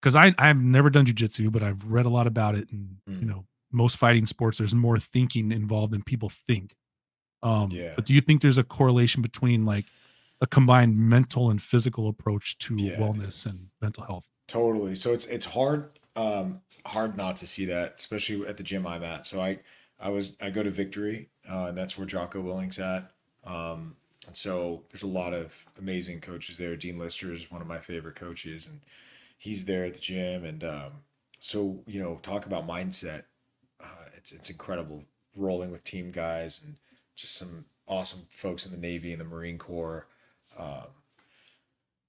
[0.00, 3.16] because I I've never done jujitsu, but I've read a lot about it, and you
[3.26, 3.28] Mm.
[3.28, 6.74] know, most fighting sports there's more thinking involved than people think.
[7.42, 7.92] Um, Yeah.
[7.96, 9.86] but do you think there's a correlation between like
[10.40, 14.28] a combined mental and physical approach to Yeah, wellness and mental health?
[14.46, 14.94] Totally.
[14.94, 19.02] So it's it's hard um hard not to see that, especially at the gym I'm
[19.02, 19.26] at.
[19.26, 19.58] So I
[19.98, 23.10] I was I go to Victory, uh, and that's where Jocko Willink's at.
[23.44, 26.76] Um, and so there's a lot of amazing coaches there.
[26.76, 28.80] Dean Lister is one of my favorite coaches, and
[29.38, 30.44] he's there at the gym.
[30.44, 30.92] And um,
[31.40, 33.24] so you know, talk about mindset.
[33.80, 35.04] Uh, it's it's incredible
[35.36, 36.76] rolling with team guys and
[37.14, 40.06] just some awesome folks in the Navy and the Marine Corps.
[40.58, 40.88] Um,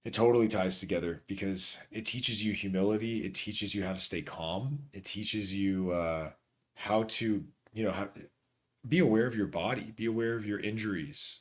[0.08, 4.22] it totally ties together because it teaches you humility it teaches you how to stay
[4.22, 6.32] calm it teaches you uh,
[6.76, 7.44] how to
[7.74, 8.08] you know how,
[8.88, 11.40] be aware of your body be aware of your injuries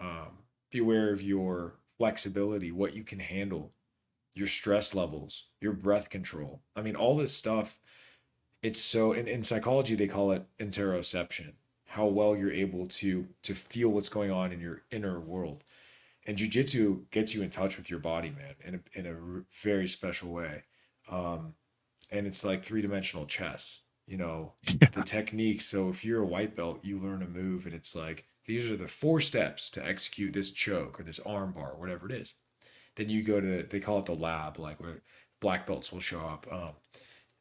[0.00, 0.38] um,
[0.72, 3.70] be aware of your flexibility what you can handle
[4.34, 6.62] your stress levels your breath control.
[6.74, 7.78] I mean all this stuff
[8.64, 11.52] it's so in, in psychology they call it interoception
[11.86, 15.62] how well you're able to to feel what's going on in your inner world
[16.30, 19.88] and jujitsu gets you in touch with your body, man, in a, in a very
[19.88, 20.62] special way.
[21.10, 21.54] Um,
[22.12, 24.52] and it's like three dimensional chess, you know,
[24.94, 25.60] the technique.
[25.60, 28.76] So if you're a white belt, you learn a move, and it's like these are
[28.76, 32.34] the four steps to execute this choke or this arm bar, whatever it is.
[32.94, 35.02] Then you go to they call it the lab, like where
[35.40, 36.74] black belts will show up, um,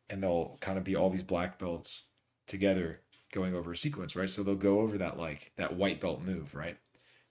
[0.09, 2.05] and they'll kind of be all these black belts
[2.47, 4.31] together going over a sequence, right?
[4.31, 6.77] So they'll go over that like that white belt move, right?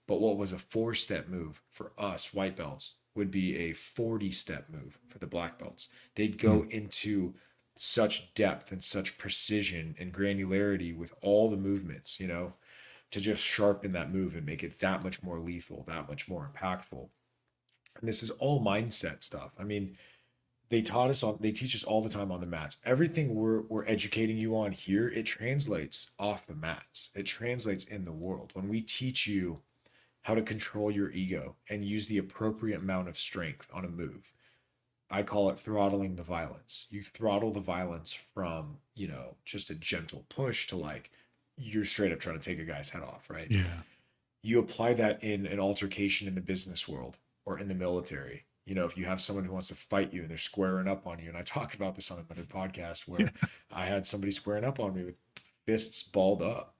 [0.08, 4.32] But what was a four step move for us white belts would be a 40
[4.32, 5.88] step move for the black belts.
[6.16, 6.70] They'd go hmm.
[6.70, 7.34] into
[7.76, 12.54] such depth and such precision and granularity with all the movements, you know,
[13.12, 16.50] to just sharpen that move and make it that much more lethal, that much more
[16.52, 17.08] impactful.
[18.00, 19.52] And this is all mindset stuff.
[19.58, 19.96] I mean,
[20.70, 22.78] they taught us on they teach us all the time on the mats.
[22.84, 27.10] Everything we're we're educating you on here, it translates off the mats.
[27.14, 28.50] It translates in the world.
[28.54, 29.60] When we teach you
[30.22, 34.33] how to control your ego and use the appropriate amount of strength on a move.
[35.11, 36.87] I call it throttling the violence.
[36.90, 41.11] You throttle the violence from, you know, just a gentle push to like
[41.57, 43.50] you're straight up trying to take a guy's head off, right?
[43.50, 43.81] Yeah.
[44.42, 48.44] You apply that in an altercation in the business world or in the military.
[48.64, 51.07] You know, if you have someone who wants to fight you and they're squaring up
[51.07, 53.32] on you, and I talked about this on another podcast where
[53.72, 55.18] I had somebody squaring up on me with
[55.66, 56.74] fists balled up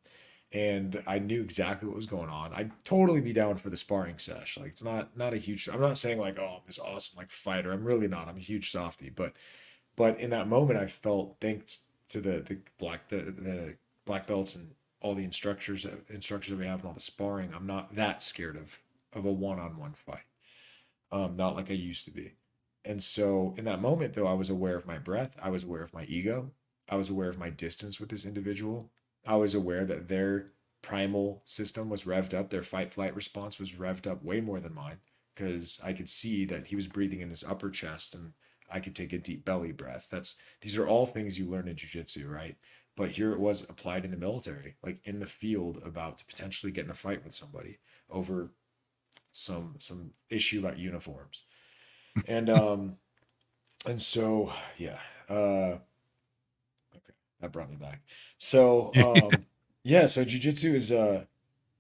[0.53, 2.53] and I knew exactly what was going on.
[2.55, 4.57] I'd totally be down for the sparring sesh.
[4.57, 7.31] Like it's not not a huge I'm not saying like, oh, I'm this awesome like
[7.31, 7.73] fighter.
[7.73, 8.29] I'm really not.
[8.29, 9.11] I'm a huge softy.
[9.11, 9.35] But
[9.97, 11.81] but in that moment I felt thanks
[12.11, 13.75] to the the black the the
[14.07, 14.71] black belts and
[15.01, 18.57] all the instructors instructors that we have and all the sparring, I'm not that scared
[18.57, 18.79] of
[19.13, 20.25] of a one-on-one fight.
[21.11, 22.35] Um, not like I used to be.
[22.85, 25.83] And so in that moment though, I was aware of my breath, I was aware
[25.83, 26.53] of my ego,
[26.89, 28.91] I was aware of my distance with this individual.
[29.29, 33.72] I was aware that their primal system was revved up, their fight flight response was
[33.72, 35.01] revved up way more than mine
[35.35, 38.33] because I could see that he was breathing in his upper chest and
[38.72, 40.09] I could take a deep belly breath.
[40.11, 42.57] That's these are all things you learn in jiu-jitsu, right?
[42.97, 46.72] But here it was applied in the military, like in the field about to potentially
[46.72, 47.79] get in a fight with somebody
[48.11, 48.51] over
[49.31, 51.43] some some issue about uniforms,
[52.26, 52.97] and um,
[53.87, 54.99] and so yeah,
[55.29, 55.79] uh,
[57.41, 58.03] that brought me back.
[58.39, 59.47] So um,
[59.84, 61.24] yeah, so jujitsu is uh,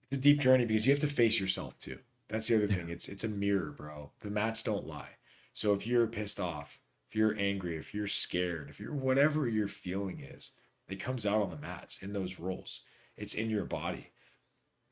[0.04, 1.98] it's a deep journey because you have to face yourself too.
[2.28, 2.76] That's the other Yeah.
[2.76, 2.88] thing.
[2.90, 4.12] It's it's a mirror, bro.
[4.20, 5.16] The mats don't lie.
[5.52, 6.78] So if you're pissed off,
[7.10, 10.50] if you're angry, if you're scared, if you're whatever your feeling is,
[10.88, 12.82] it comes out on the mats in those rolls.
[13.16, 14.08] It's in your body.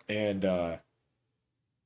[0.08, 0.78] And uh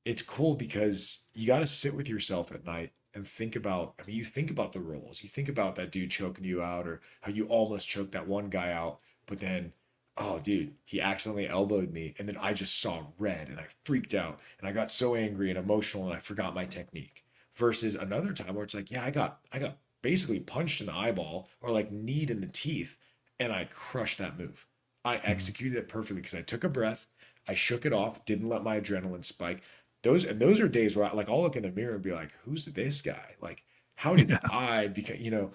[0.05, 4.05] it's cool because you got to sit with yourself at night and think about I
[4.05, 5.21] mean you think about the rolls.
[5.21, 8.49] You think about that dude choking you out or how you almost choked that one
[8.49, 9.73] guy out, but then
[10.17, 14.13] oh dude, he accidentally elbowed me and then I just saw red and I freaked
[14.13, 17.25] out and I got so angry and emotional and I forgot my technique.
[17.55, 20.93] Versus another time where it's like, yeah, I got I got basically punched in the
[20.93, 22.97] eyeball or like kneed in the teeth
[23.39, 24.67] and I crushed that move.
[25.03, 25.31] I mm-hmm.
[25.31, 27.07] executed it perfectly because I took a breath,
[27.47, 29.63] I shook it off, didn't let my adrenaline spike.
[30.03, 32.11] Those and those are days where I like I'll look in the mirror and be
[32.13, 33.35] like, who's this guy?
[33.41, 33.63] Like,
[33.95, 34.39] how did Yeah.
[34.49, 35.51] I become, you know,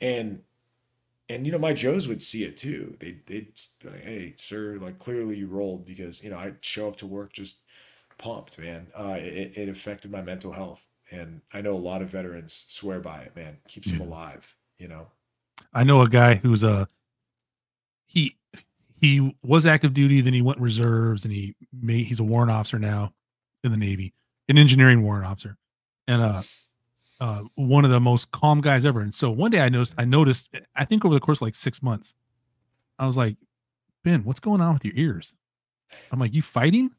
[0.00, 0.42] and
[1.28, 2.96] and you know, my Joes would see it too.
[3.00, 6.88] They they'd be like, hey, sir, like clearly you rolled because you know, I'd show
[6.88, 7.58] up to work just
[8.18, 8.88] pumped, man.
[8.98, 10.86] Uh it, it affected my mental health.
[11.10, 13.56] And I know a lot of veterans swear by it, man.
[13.68, 14.46] Keeps them alive,
[14.78, 15.06] you know.
[15.72, 16.86] I know a guy who's a
[18.06, 18.36] he
[19.00, 22.78] he was active duty, then he went reserves, and he made he's a warrant officer
[22.78, 23.12] now
[23.64, 24.14] in the Navy,
[24.48, 25.56] an engineering warrant officer,
[26.06, 26.42] and uh,
[27.20, 29.00] uh, one of the most calm guys ever.
[29.00, 31.54] And so one day I noticed, I noticed, I think over the course of like
[31.54, 32.14] six months,
[32.98, 33.36] I was like,
[34.04, 35.34] Ben, what's going on with your ears?
[36.10, 36.90] I'm like, you fighting?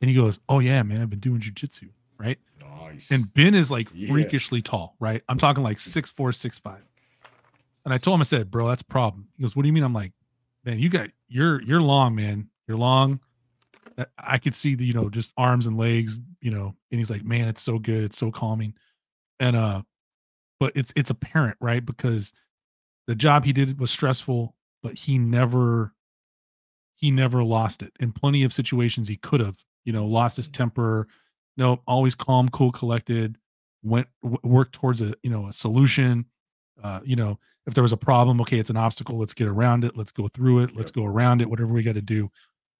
[0.00, 1.88] And he goes, Oh yeah, man, I've been doing jujitsu,
[2.18, 2.38] right?
[2.60, 3.10] Nice.
[3.10, 4.08] And Ben is like Yeah.
[4.08, 5.22] freakishly tall, right?
[5.28, 6.82] I'm talking like six four, six five.
[7.84, 9.28] And I told him, I said, bro, that's a problem.
[9.36, 9.82] He goes, What do you mean?
[9.82, 10.12] I'm like,
[10.64, 12.48] man, you got you're you're long, man.
[12.68, 13.20] You're long.
[13.96, 16.74] That- I could see the, you know, just arms and legs, you know.
[16.90, 18.74] And he's like, Man, it's so good, it's so calming.
[19.40, 19.82] And uh,
[20.60, 21.84] but it's it's apparent, right?
[21.84, 22.32] Because
[23.06, 25.92] the job he did was stressful, but he never
[26.96, 27.92] he never lost it.
[28.00, 31.08] In plenty of situations he could have, you know, lost his temper,
[31.56, 33.36] no, always calm, cool, collected,
[33.82, 36.24] went w- worked towards a you know a solution.
[36.82, 39.84] Uh, you know, if there was a problem, okay, it's an obstacle, let's get around
[39.84, 42.30] it, let's go through it, let's go around it, whatever we got to do.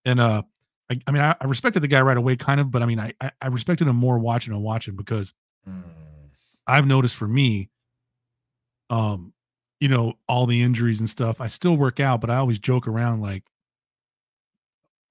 [0.05, 0.43] And uh,
[0.91, 3.01] I, I mean, I, I respected the guy right away, kind of, but I mean,
[3.01, 5.35] I I respected him more watching and watching because
[5.69, 5.83] Mm.
[6.67, 7.71] I've noticed for me,
[8.91, 9.33] um,
[9.81, 11.41] you know, all the injuries and stuff.
[11.41, 13.45] I still work out, but I always joke around like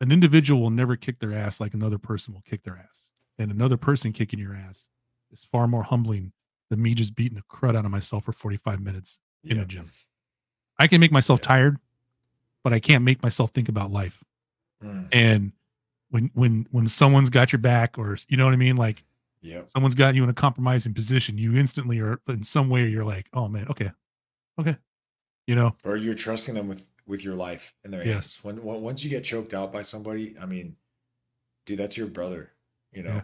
[0.01, 3.09] an individual will never kick their ass like another person will kick their ass,
[3.39, 4.87] and another person kicking your ass
[5.31, 6.33] is far more humbling
[6.69, 9.89] than me just beating the crud out of myself for 45 minutes in a gym.
[10.79, 11.47] I can make myself Yeah.
[11.47, 11.77] tired,
[12.63, 14.23] but I can't make myself think about life.
[14.83, 15.07] Mm.
[15.11, 15.51] And
[16.13, 19.03] when when when someone's got your back, or you know what I mean, like
[19.41, 19.69] Yep.
[19.71, 23.27] someone's got you in a compromising position, you instantly are in some way you're like,
[23.33, 23.91] oh man, okay,
[24.59, 24.77] okay,
[25.47, 28.13] you know, Or you're trusting them with with your life in their Yes.
[28.13, 28.39] hands.
[28.43, 30.77] When, when once you get choked out by somebody, I mean,
[31.65, 32.51] dude, that's your brother,
[32.93, 33.21] you know, Yeah.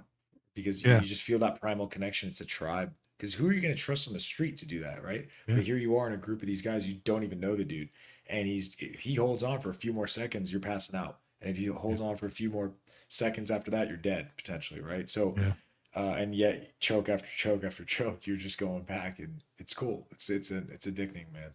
[0.56, 1.02] because you, Yeah.
[1.02, 2.28] you just feel that primal connection.
[2.28, 2.94] It's a tribe.
[3.18, 5.28] Because who are you going to trust on the street to do that, right?
[5.48, 5.56] Yeah.
[5.56, 7.64] But here you are in a group of these guys you don't even know the
[7.66, 7.90] dude,
[8.28, 11.58] and he's he holds on for a few more seconds, you're passing out, and if
[11.58, 12.72] he holds on for a few more
[13.08, 15.10] seconds after that, you're dead potentially, right?
[15.10, 15.36] So.
[15.38, 15.54] Yeah.
[15.96, 20.08] Uh, and yet, choke after choke after choke, you're just going back, and it's cool.
[20.12, 21.50] It's it's a, it's addicting, man.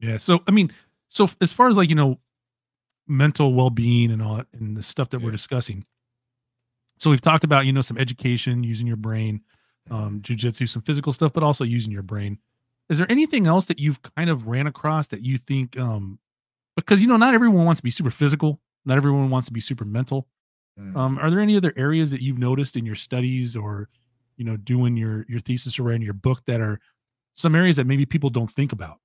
[0.00, 0.16] yeah.
[0.16, 0.72] So I mean,
[1.08, 2.18] so as far as like you know,
[3.06, 5.84] mental well being and all that, and the stuff that we're discussing.
[6.98, 9.42] So we've talked about you know some education using your brain,
[9.90, 12.38] um, jujitsu, some physical stuff, but also using your brain.
[12.88, 16.18] Is there anything else that you've kind of ran across that you think, um,
[16.76, 19.60] because you know not everyone wants to be super physical, not everyone wants to be
[19.60, 20.26] super mental.
[20.78, 20.96] Mm.
[20.96, 23.88] Um, are there any other areas that you've noticed in your studies or,
[24.36, 26.80] you know, doing your your thesis or writing your book that are
[27.34, 28.98] some areas that maybe people don't think about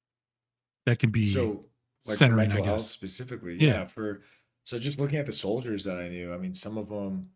[0.86, 1.64] that can be so
[2.06, 2.90] like centering, I guess.
[2.90, 3.68] specifically Yeah.
[3.68, 3.86] yeah.
[3.88, 4.22] for
[4.64, 7.30] so just looking at the soldiers that i knew i mean some of them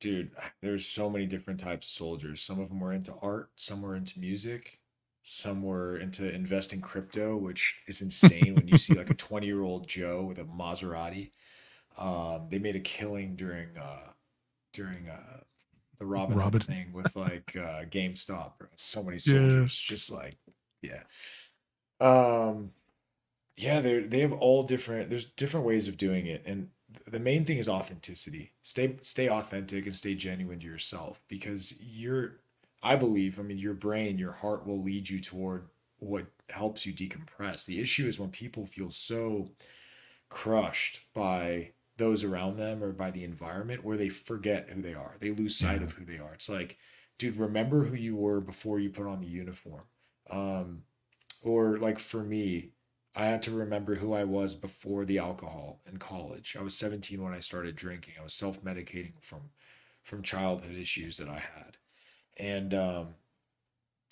[0.00, 0.30] dude
[0.60, 3.96] there's so many different types of soldiers some of them were into art some were
[3.96, 4.78] into music
[5.24, 9.62] some were into investing crypto which is insane when you see like a 20 year
[9.62, 11.30] old joe with a maserati.
[11.98, 14.12] Um they made a killing during uh
[14.72, 15.40] during uh
[15.98, 16.60] the robin, Robin.
[16.60, 19.68] thing with like uh gamestop so many Yeah.
[19.68, 20.38] soldiers just like
[20.82, 21.02] yeah.
[22.00, 22.72] Um
[23.56, 26.42] yeah they they have all different there's different ways of doing it.
[26.46, 26.70] And
[27.10, 28.52] the main thing is authenticity.
[28.62, 32.41] Stay stay authentic and stay genuine to yourself because you're
[32.82, 35.68] i believe i mean your brain your heart will lead you toward
[35.98, 39.48] what helps you decompress the issue is when people feel so
[40.28, 45.16] crushed by those around them or by the environment where they forget who they are.
[45.20, 45.84] They lose sight Yeah.
[45.84, 46.34] of who they are.
[46.34, 46.78] It's like,
[47.18, 49.84] dude, remember who you were before you put on the uniform.
[50.30, 50.84] Um,
[51.42, 52.70] or like for me,
[53.14, 56.56] I had to remember who I was before the alcohol in college.
[56.58, 58.14] I was 17 when I started drinking.
[58.20, 59.50] I was self-medicating from
[60.04, 61.76] from childhood issues that I had.
[62.38, 63.14] And um,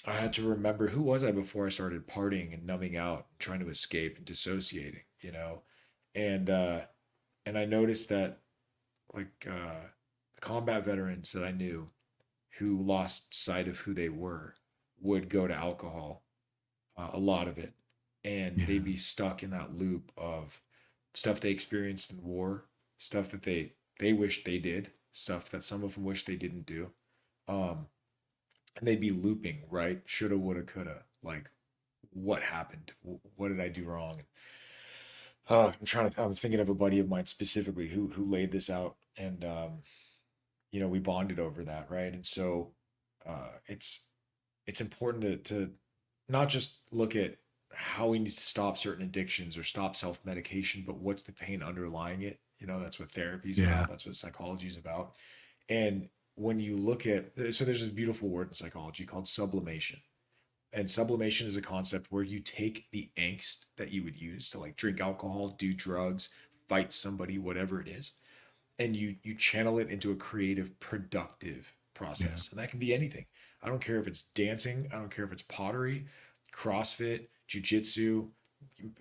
[0.04, 3.60] I had to remember who was I before I started partying and numbing out, trying
[3.60, 5.62] to escape and dissociating, you know?
[6.14, 6.86] And uh
[7.46, 8.38] and I noticed that
[9.14, 9.80] like uh
[10.34, 11.90] the combat veterans that I knew
[12.58, 14.56] who lost sight of who they were
[15.00, 16.24] would go to alcohol,
[16.96, 17.74] uh, a lot of it,
[18.24, 18.66] and Yeah.
[18.66, 20.60] they'd be stuck in that loop of
[21.14, 22.66] stuff they experienced in war,
[22.98, 26.66] stuff that they they wished they did, stuff that some of them wish they didn't
[26.66, 26.90] do.
[27.48, 27.88] Um,
[28.76, 30.02] and they'd be looping, right?
[30.06, 31.02] Shoulda, woulda, coulda.
[31.22, 31.50] Like,
[32.12, 32.92] what happened?
[33.36, 34.22] What did I do wrong?
[35.48, 36.22] Uh, I'm trying to.
[36.22, 39.82] I'm thinking of a buddy of mine specifically who who laid this out, and um,
[40.72, 42.12] you know, we bonded over that, right?
[42.12, 42.72] And so,
[43.26, 44.06] uh, it's
[44.66, 45.72] it's important to to
[46.28, 47.36] not just look at
[47.72, 51.62] how we need to stop certain addictions or stop self medication, but what's the pain
[51.62, 52.40] underlying it.
[52.58, 53.68] You know, that's what therapy is Yeah.
[53.74, 53.88] about.
[53.88, 55.14] That's what psychology is about.
[55.68, 56.08] And
[56.40, 60.00] when you look at, so there's this beautiful word in psychology called sublimation.
[60.72, 64.58] And sublimation is a concept where you take the angst that you would use to
[64.58, 66.30] like drink alcohol, do drugs,
[66.66, 68.12] fight somebody, whatever it is,
[68.78, 72.48] and you you channel it into a creative, productive process.
[72.50, 73.26] And that can be anything.
[73.62, 76.06] I don't care if it's dancing, I don't care if it's pottery,
[76.54, 78.28] CrossFit, jujitsu,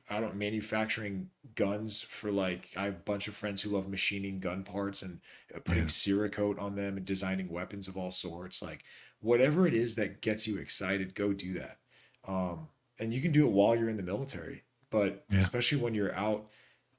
[0.10, 1.30] I don't manufacturing
[1.60, 5.20] guns for like I have a bunch of friends who love machining gun parts and
[5.54, 5.90] uh, putting Yeah.
[5.90, 8.62] Cerakote on them and designing weapons of all sorts.
[8.62, 8.86] Like
[9.20, 11.80] whatever it is that gets you excited, go do that.
[12.26, 15.40] Um, and you can do it while you're in the military, but Yeah.
[15.40, 16.48] especially when you're out,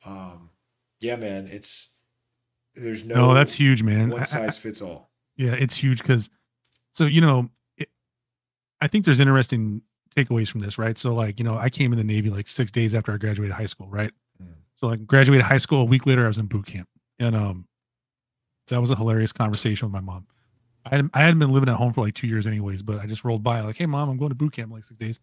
[0.04, 0.50] um,
[1.00, 1.88] yeah, man, it's
[2.74, 4.10] there's no No, that's huge, man.
[4.10, 5.10] One size fits all.
[5.36, 6.28] Yeah, it's huge because,
[6.92, 7.48] so you know,
[7.78, 7.88] it,
[8.82, 9.80] I think there's interesting
[10.14, 10.98] takeaways from this, right?
[10.98, 13.54] So like, you know, I came in the Navy like six days after I graduated
[13.54, 14.12] high school, right?
[14.80, 17.66] So like, graduated high school a week later, I was in boot camp, and um,
[18.68, 20.26] that was a hilarious conversation with my mom.
[20.86, 23.04] I hadn't, I hadn't been living at home for like two years, anyways, but I
[23.04, 25.20] just rolled by like, hey, mom, I'm going to boot camp in like six days.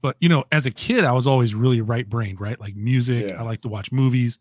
[0.00, 2.58] But you know, as a kid, I was always really right brained, right?
[2.58, 3.38] Like music, Yeah.
[3.38, 4.38] I like to watch movies,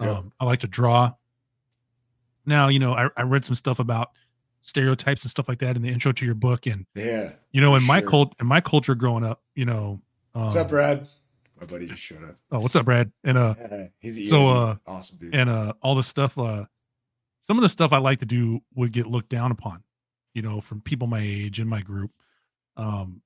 [0.00, 0.08] Yep.
[0.08, 1.12] um, I like to draw.
[2.46, 4.12] Now, you know, I, I read some stuff about
[4.62, 7.32] stereotypes and stuff like that in the intro to your book, and Yeah.
[7.52, 10.00] you know, in my cult, in my culture growing up, you know,
[10.34, 11.06] um, What's up, Brad?
[11.60, 12.36] My buddy just showed up.
[12.50, 13.12] Oh, what's up, Brad?
[13.22, 13.54] And uh,
[13.98, 15.34] He's so, uh, awesome dude.
[15.34, 16.64] and uh, all the stuff, uh,
[17.42, 19.82] some of the stuff I like to do would get looked down upon,
[20.32, 22.12] you know, from people my age in my group.
[22.76, 23.20] Um,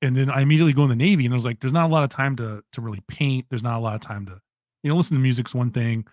[0.00, 1.92] and then I immediately go in the Navy, and I was like, there's not a
[1.92, 3.46] lot of time to to really paint.
[3.50, 4.40] There's not a lot of time to,
[4.82, 6.06] you know, listen to music's one thing.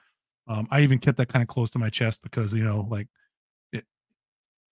[0.47, 3.07] Um, I even kept that kind of close to my chest because you know, like,
[3.71, 3.85] it,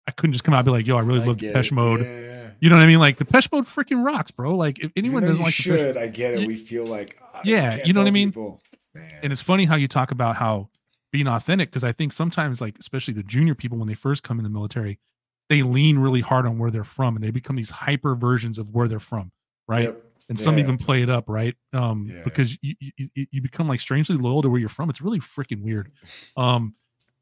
[0.08, 1.72] I couldn't just come out and be like, yo, I really I love Depeche.
[1.72, 2.02] Mode.
[2.02, 2.41] Yeah, yeah.
[2.62, 3.00] You know what I mean?
[3.00, 4.56] Like Depeche Mode freaking rocks, bro.
[4.56, 6.48] Like if anyone doesn't like should, I get it.
[6.48, 8.30] We feel like I Yeah, you know what I mean?
[8.30, 8.62] people.
[9.24, 10.70] And it's funny how you talk about how
[11.12, 14.38] being authentic because I think sometimes like especially the junior people when they first come
[14.38, 15.00] in the military,
[15.50, 18.70] they lean really hard on where they're from and they become these hyper versions of
[18.70, 19.32] where they're from,
[19.68, 19.86] right?
[19.86, 20.04] Yep.
[20.30, 20.64] And some Yeah.
[20.64, 21.56] even play it up, right?
[21.74, 22.22] Um, Yeah.
[22.24, 24.90] because you, you you you become like strangely loyal to where you're from.
[24.90, 25.92] It's really freaking weird.
[26.38, 26.76] Um,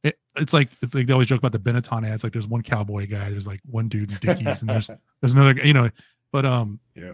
[0.03, 2.23] it, it's like it's like they always joke about the Benetton ads.
[2.23, 4.87] Like there's one cowboy guy, there's like one dude in Dickies, and there's
[5.21, 5.89] there's another, you know.
[6.31, 7.13] But um, yeah,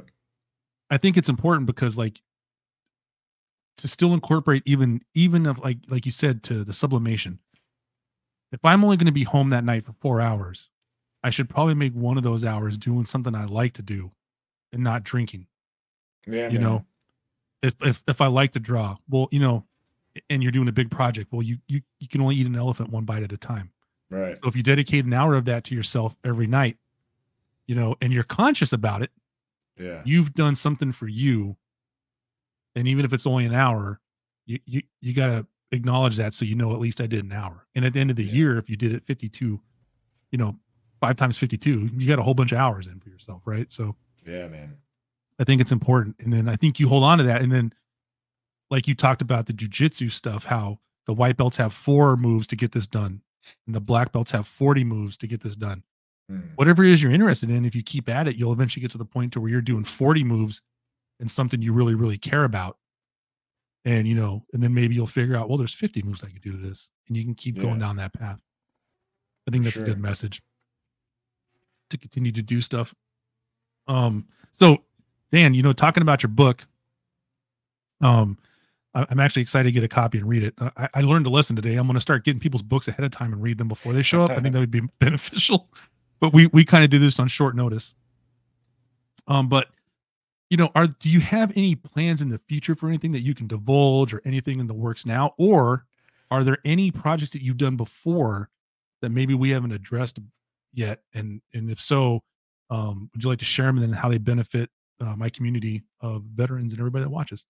[0.89, 2.21] I think it's important because like
[3.77, 7.39] to still incorporate even even of like like you said to the sublimation.
[8.51, 10.69] If I'm only going to be home that night for 4 hours,
[11.23, 14.11] I should probably make one of those hours doing something I like to do
[14.71, 15.47] and not drinking.
[16.27, 16.61] Yeah, you man.
[16.61, 16.85] know,
[17.63, 19.65] if if if I like to draw, well, you know,
[20.29, 22.89] and you're doing a big project, well, you you you can only eat an elephant
[22.91, 23.71] one bite at a time.
[24.09, 24.37] Right.
[24.43, 26.77] So if you dedicate an hour of that to yourself every night,
[27.67, 29.11] you know, and you're conscious about it,
[29.79, 30.01] Yeah.
[30.05, 31.57] you've done something for you
[32.75, 33.99] and even if it's only an hour
[34.45, 37.31] you you, you got to acknowledge that so you know at least i did an
[37.31, 38.33] hour and at the end of the Yeah.
[38.33, 39.59] year if you did it 52
[40.31, 40.57] you know
[41.01, 43.95] five times 52 you got a whole bunch of hours in for yourself right so
[44.25, 44.77] Yeah, man.
[45.39, 47.73] i think it's important and then i think you hold on to that and then
[48.75, 52.55] like you talked about the jujitsu stuff how the white belts have four moves to
[52.55, 53.21] get this done
[53.65, 55.83] and the black belts have 40 moves to get this done
[56.31, 56.55] Mm.
[56.55, 58.97] whatever it is you're interested in, if you keep at it, you'll eventually get to
[58.97, 60.59] the point to where you're doing 40 moves
[61.19, 62.79] and something you really, really care about.
[63.83, 66.41] And you know, and then maybe you'll figure out, well, there's 50 moves I could
[66.41, 66.89] do to this.
[67.07, 68.39] And you can keep going down that path.
[69.47, 70.41] I think that's a good message
[71.91, 72.95] to continue to do stuff.
[73.87, 74.79] Um, so
[75.31, 76.65] Dan, you know, talking about your book,
[78.01, 78.39] um,
[78.95, 80.53] I'm actually excited to get a copy and read it.
[80.77, 81.75] I, I learned a lesson today.
[81.75, 84.01] I'm going to start getting people's books ahead of time and read them before they
[84.01, 84.31] show up.
[84.31, 85.69] I think that would be beneficial.
[86.21, 87.93] But we we kind of do this on short notice.
[89.27, 89.67] Um, but
[90.49, 93.35] you know, are do you have any plans in the future for anything that you
[93.35, 95.85] can divulge or anything in the works now, or
[96.31, 98.49] are there any projects that you've done before
[99.01, 100.19] that maybe we haven't addressed
[100.73, 101.01] yet?
[101.13, 102.23] And and if so,
[102.69, 104.69] um, would you like to share them and how they benefit
[105.01, 107.43] uh, my community of veterans and everybody that watches?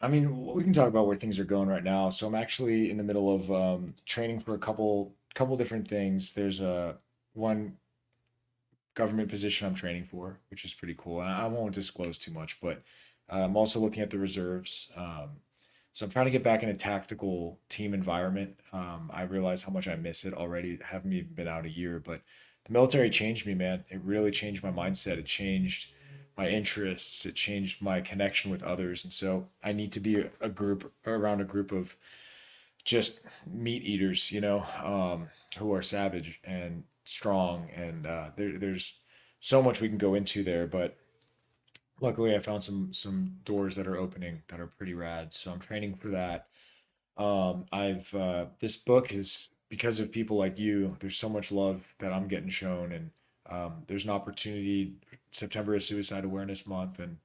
[0.00, 2.10] I mean, we can talk about where things are going right now.
[2.10, 6.32] So I'm actually in the middle of um, training for a couple couple different things.
[6.32, 6.96] There's a
[7.34, 7.76] one
[8.94, 11.20] government position I'm training for, which is pretty cool.
[11.20, 12.82] I, I won't disclose too much, but
[13.30, 14.90] uh, I'm also looking at the reserves.
[14.96, 15.30] Um,
[15.92, 18.58] so I'm trying to get back in a tactical team environment.
[18.72, 20.78] Um, I realize how much I miss it already.
[20.82, 22.22] Haven't even been out a year, but
[22.64, 23.84] the military changed me, man.
[23.90, 25.18] It really changed my mindset.
[25.18, 25.92] It changed
[26.36, 27.26] my interests.
[27.26, 31.40] It changed my connection with others, and so I need to be a, group around
[31.40, 31.96] a group of
[32.84, 35.28] just meat eaters, you know, um,
[35.58, 37.68] who are savage and strong.
[37.74, 39.00] And uh, there, there's
[39.40, 40.96] so much we can go into there, but
[42.00, 45.32] luckily I found some some doors that are opening that are pretty rad.
[45.32, 46.46] So I'm training for that.
[47.16, 50.96] Um, I've uh, this book is because of people like you.
[51.00, 53.10] There's so much love that I'm getting shown, and
[53.48, 54.94] um, there's an opportunity.
[55.30, 57.18] September is Suicide Awareness Month, and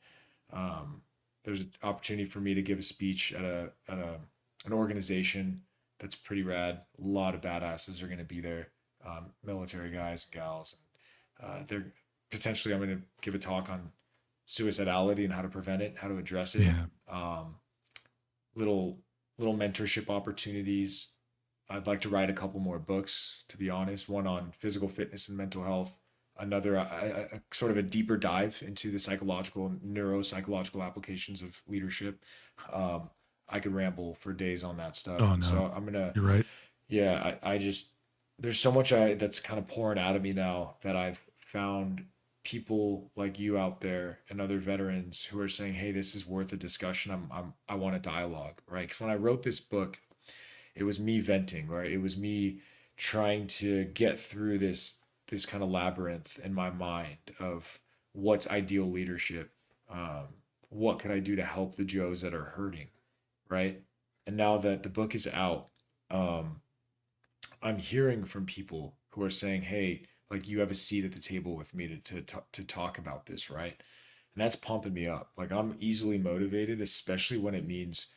[0.54, 1.02] um,
[1.44, 4.20] there's an opportunity for me to give a speech at a at a
[4.66, 5.62] an organization
[6.00, 6.82] that's pretty rad.
[7.02, 8.70] A lot of badasses are going to be there,
[9.06, 10.78] um, military guys and gals.
[11.42, 11.92] Uh, they're
[12.32, 13.92] potentially I'm going to give a talk on
[14.48, 16.64] suicidality and how to prevent it, how to address it.
[16.64, 16.86] Yeah.
[17.10, 17.56] Um,
[18.56, 19.00] little
[19.38, 21.08] little mentorship opportunities.
[21.70, 24.08] I'd like to write a couple more books, to be honest.
[24.08, 25.94] One on physical fitness and mental health.
[26.38, 31.42] Another, a, a, a sort of a deeper dive into the psychological and neuropsychological applications
[31.42, 32.24] of leadership.
[32.72, 33.10] Um,
[33.48, 35.22] I could ramble for days on that stuff.
[35.22, 36.46] Oh no, so I'm gonna, you're right.
[36.90, 37.90] yeah, I, I just
[38.40, 42.06] there's so much I that's kind of pouring out of me now that I've found
[42.44, 46.54] people like you out there and other veterans who are saying, "Hey, this is worth
[46.54, 47.12] a discussion.
[47.12, 48.88] I'm, I'm I want a dialogue." Right?
[48.88, 50.00] Because when I wrote this book,
[50.76, 51.92] it was me venting, right?
[51.92, 52.60] It was me
[52.98, 54.96] trying to get through this
[55.28, 57.80] this kind of labyrinth in my mind of
[58.14, 59.52] what's ideal leadership.
[59.90, 60.28] Um,
[60.70, 62.90] what can I do to help the Joes that are hurting,
[63.50, 63.82] right?
[64.28, 65.70] And now that the book is out,
[66.12, 66.62] um,
[67.62, 71.20] I'm hearing from people who are saying, "Hey, like you have a seat at the
[71.20, 73.74] table with me to to to, to talk about this, right?"
[74.36, 75.32] And that's pumping me up.
[75.38, 78.08] Like I'm easily motivated, especially when it means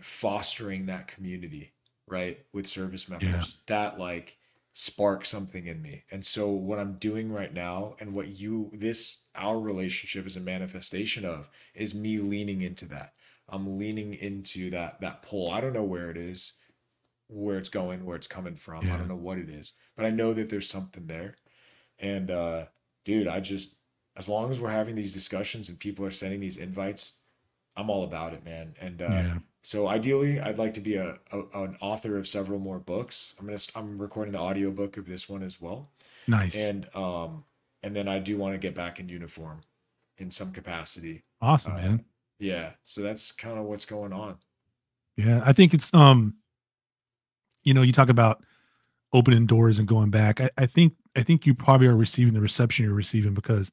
[0.00, 1.72] fostering that community,
[2.06, 3.46] right, with service Yeah.
[3.46, 3.60] members.
[3.66, 4.38] That like
[4.76, 6.02] sparks something in me.
[6.10, 10.40] And so what I'm doing right now and what you this our relationship is a
[10.40, 13.14] manifestation of is me leaning into that.
[13.48, 15.50] I'm leaning into that that pull.
[15.50, 16.52] I don't know where it is
[17.28, 18.84] where it's going, where it's coming from.
[18.90, 21.36] I don't know what it is, but I know that there's something there.
[21.98, 22.66] And uh,
[23.04, 23.76] dude, I just
[24.16, 27.14] as long as we're having these discussions and people are sending these invites,
[27.76, 28.74] I'm all about it, man.
[28.80, 29.38] And uh, Yeah.
[29.66, 33.34] So ideally, I'd like to be a, a an author of several more books.
[33.40, 35.88] I'm gonna st- I'm recording the audiobook of this one as well,
[36.28, 36.54] Nice.
[36.54, 37.44] and um
[37.82, 39.62] and then I do want to get back in uniform
[40.18, 41.22] in some capacity.
[41.42, 42.04] Awesome, Uh, man.
[42.38, 44.36] yeah, so that's kind of what's going on.
[45.16, 45.42] Yeah.
[45.44, 46.34] I think it's um,
[47.62, 48.42] you know, you talk about
[49.12, 50.40] opening doors and going back.
[50.40, 53.70] I, I think I think you probably are receiving the reception you're receiving because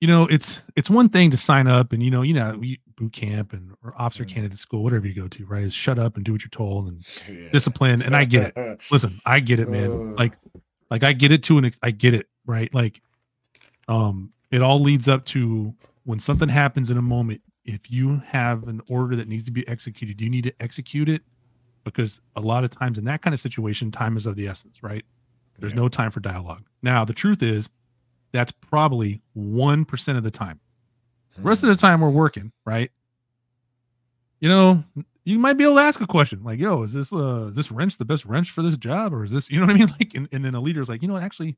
[0.00, 2.60] you know it's it's one thing to sign up and you know you know
[2.96, 4.28] boot camp and or officer Mm.
[4.34, 6.88] candidate school whatever you go to right is shut up and do what you're told
[6.88, 7.50] and Yeah.
[7.50, 8.80] discipline and I get it.
[8.90, 10.14] Listen, I get it, man.
[10.18, 10.34] Like,
[10.90, 12.72] like I get it to an ex- I get it, right?
[12.74, 13.00] Like,
[13.88, 15.74] um, it all leads up to
[16.04, 17.42] when something happens in a moment.
[17.64, 21.22] If you have an order that needs to be executed, you need to execute it
[21.84, 24.82] because a lot of times in that kind of situation, time is of the essence,
[24.82, 25.04] right?
[25.58, 25.80] There's Yeah.
[25.80, 26.64] no time for dialogue.
[26.82, 27.68] Now, the truth is,
[28.32, 30.60] that's probably one percent of the time.
[31.36, 32.90] The rest of the time, we're working, right?
[34.40, 34.84] You know,
[35.24, 37.70] you might be able to ask a question like, "Yo, is this uh, is this
[37.70, 39.88] wrench the best wrench for this job, or is this?" You know what I mean?
[39.98, 41.22] Like, and, and then a leader's like, "You know, what?
[41.22, 41.56] actually,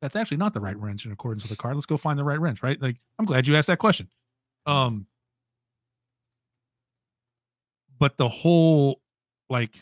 [0.00, 1.74] that's actually not the right wrench in accordance with the card.
[1.76, 2.80] Let's go find the right wrench." Right?
[2.80, 4.08] Like, I'm glad you asked that question.
[4.66, 5.06] Um,
[7.98, 9.00] but the whole
[9.48, 9.74] like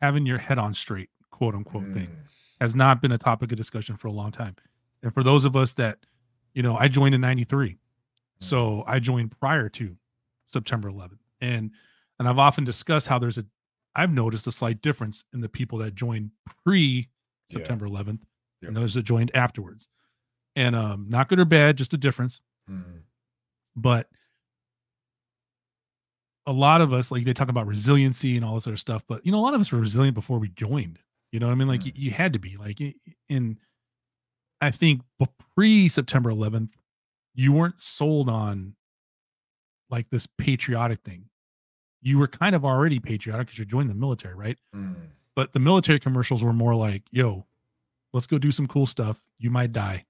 [0.00, 2.16] having your head on straight, quote unquote, thing Mm.
[2.60, 4.56] has not been a topic of discussion for a long time.
[5.02, 5.98] And for those of us that,
[6.54, 7.76] you know, I joined in 93.
[8.40, 9.96] So I joined prior to
[10.46, 11.18] September 11th.
[11.40, 11.70] And
[12.18, 13.44] and I've often discussed how there's a
[13.96, 16.30] I've noticed a slight difference in the people that joined
[16.64, 17.08] pre
[17.48, 17.58] Yeah.
[17.58, 18.20] September 11th
[18.62, 18.68] Yep.
[18.68, 19.88] and those that joined afterwards.
[20.56, 22.40] And um not good or bad, just a difference.
[22.70, 23.02] Mm.
[23.76, 24.08] But
[26.46, 29.24] a lot of us like they talk about resiliency and all this other stuff, but
[29.26, 30.98] you know, a lot of us were resilient before we joined.
[31.30, 31.68] You know what I mean?
[31.68, 31.86] Like Mm.
[31.86, 32.80] you, you had to be like
[33.28, 33.58] in
[34.60, 35.02] I think
[35.54, 36.70] pre September 11th,
[37.34, 38.74] you weren't sold on
[39.90, 41.26] like this patriotic thing.
[42.00, 44.58] You were kind of already patriotic because you're joining the military, right?
[44.74, 44.94] Mm.
[45.34, 47.46] But the military commercials were more like, yo,
[48.12, 49.22] let's go do some cool stuff.
[49.38, 50.04] You might die.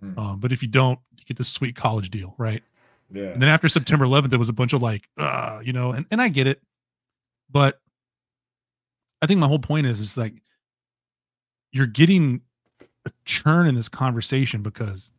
[0.00, 0.18] Hmm.
[0.18, 2.62] Um, but if you don't, you get this sweet college deal, right?
[3.10, 3.28] Yeah.
[3.28, 6.06] And then after September 11th, there was a bunch of like, uh, you know, and,
[6.10, 6.60] and I get it.
[7.50, 7.80] But
[9.22, 10.34] I think my whole point is, is like,
[11.72, 12.42] you're getting
[13.06, 15.10] a churn in this conversation because,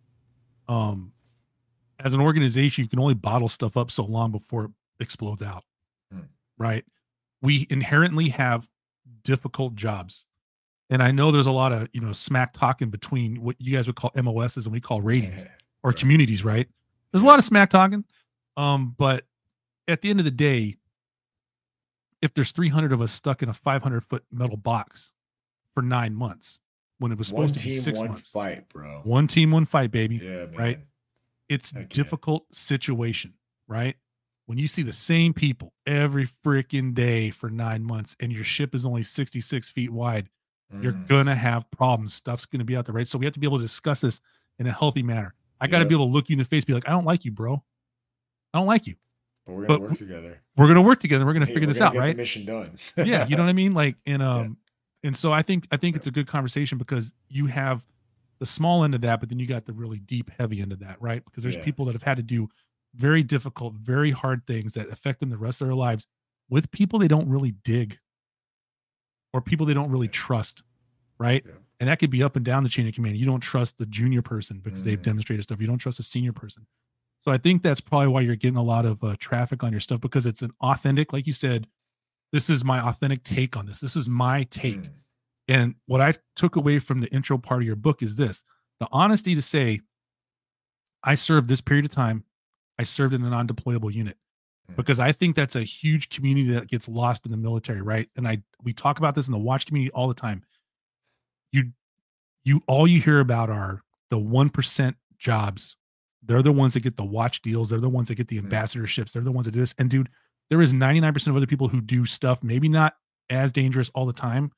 [0.67, 1.11] um,
[1.99, 5.63] as an organization, you can only bottle stuff up so long before it explodes out.
[6.11, 6.21] Hmm.
[6.57, 6.85] Right.
[7.41, 8.67] We inherently have
[9.23, 10.25] difficult jobs.
[10.89, 13.87] And I know there's a lot of, you know, smack talking between what you guys
[13.87, 15.43] would call MOSs and we call ratings
[15.83, 15.97] or Right.
[15.99, 16.67] communities, right?
[17.11, 18.05] There's a lot of smack talking.
[18.55, 19.25] Um, but
[19.87, 20.75] at the end of the day,
[22.21, 25.11] if there's 300 of us stuck in a 500 foot metal box
[25.73, 26.59] for nine months
[26.99, 29.01] when it was supposed to be six one months, fight, bro.
[29.03, 30.17] one team, one fight, baby.
[30.17, 30.53] yeah, man.
[30.57, 30.79] right?
[31.49, 31.87] It's Heck yeah.
[31.91, 33.33] difficult situation,
[33.67, 33.95] right?
[34.47, 38.73] When you see the same people every freaking day for nine months and your ship
[38.73, 40.29] is only 66 feet wide,
[40.81, 41.07] you're Mm.
[41.07, 42.13] gonna have problems.
[42.13, 43.07] Stuff's gonna be out there, right?
[43.07, 44.19] So we have to be able to discuss this
[44.59, 45.33] in a healthy manner.
[45.61, 45.89] I got to Yep.
[45.89, 47.63] be able to look you in the face, be like, I don't like you, bro.
[48.53, 48.95] I don't like you.
[49.45, 50.41] But we're gonna work together.
[50.55, 51.25] We're gonna work together.
[51.25, 52.15] We're gonna Hey, figure we're this gonna out, right?
[52.17, 52.77] Mission done.
[52.97, 53.73] yeah, you know what I mean?
[53.73, 54.57] Like, and um,
[55.03, 57.85] and so I think I think it's a good conversation because you have
[58.39, 60.79] the small end of that, but then you got the really deep, heavy end of
[60.79, 61.23] that, right?
[61.25, 61.63] Because there's Yeah.
[61.63, 62.49] people that have had to do
[62.95, 66.07] very difficult, very hard things that affect them the rest of their lives
[66.49, 67.97] with people they don't really dig
[69.33, 70.11] or people they don't really Yeah.
[70.13, 70.63] trust,
[71.19, 71.43] right?
[71.45, 71.53] Yeah.
[71.79, 73.17] And that could be up and down the chain of command.
[73.17, 75.03] You don't trust the junior person because they've Mhm.
[75.03, 75.61] demonstrated stuff.
[75.61, 76.65] You don't trust the senior person.
[77.19, 79.81] So I think that's probably why you're getting a lot of uh, traffic on your
[79.81, 81.67] stuff because it's an authentic, like you said,
[82.31, 83.79] this is my authentic take on this.
[83.79, 84.81] This is my take.
[84.81, 84.89] Mm.
[85.47, 88.43] And what I took away from the intro part of your book is this
[88.79, 89.81] the honesty to say,
[91.03, 92.23] I served this period of time,
[92.77, 94.17] I served in a non deployable unit.
[94.71, 94.75] Mm.
[94.75, 98.09] Because I think that's a huge community that gets lost in the military, right?
[98.15, 100.43] And I we talk about this in the watch community all the time.
[101.51, 101.71] You
[102.43, 105.77] you all you hear about are the one percent jobs.
[106.23, 107.69] They're the ones that get the watch deals.
[107.69, 108.49] They're the ones that get the Mm.
[108.49, 109.13] ambassadorships.
[109.13, 109.73] They're the ones that do this.
[109.77, 110.09] And dude,
[110.49, 112.95] there is 99% of other people who do stuff, maybe not
[113.29, 114.51] as dangerous all the time,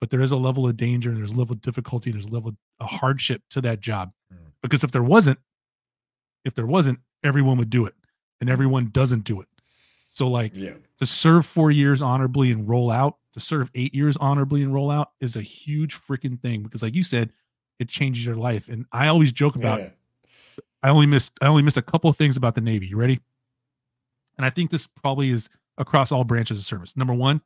[0.00, 2.30] but there is a level of danger and there's a level of difficulty, there's a
[2.30, 4.12] level of hardship to that job.
[4.32, 4.36] Mm.
[4.62, 5.38] Because if there wasn't,
[6.44, 7.94] if there wasn't, everyone would do it.
[8.40, 9.48] And everyone doesn't do it.
[10.08, 10.72] So like Yeah.
[10.98, 14.90] to serve four years honorably and roll out, to serve eight years honorably and roll
[14.90, 17.32] out is a huge freaking thing because like you said,
[17.78, 18.68] it changes your life.
[18.68, 19.90] And I always joke about Yeah.
[20.82, 22.86] I only missed I only missed a couple of things about the Navy.
[22.86, 23.20] You ready?
[24.40, 26.96] And I think this probably is across all branches of service.
[26.96, 27.42] Number one,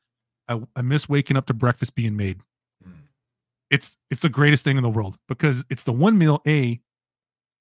[0.48, 2.38] I, I miss waking up to breakfast being made.
[2.86, 2.92] Mm.
[3.68, 6.80] It's it's the greatest thing in the world because it's the one meal a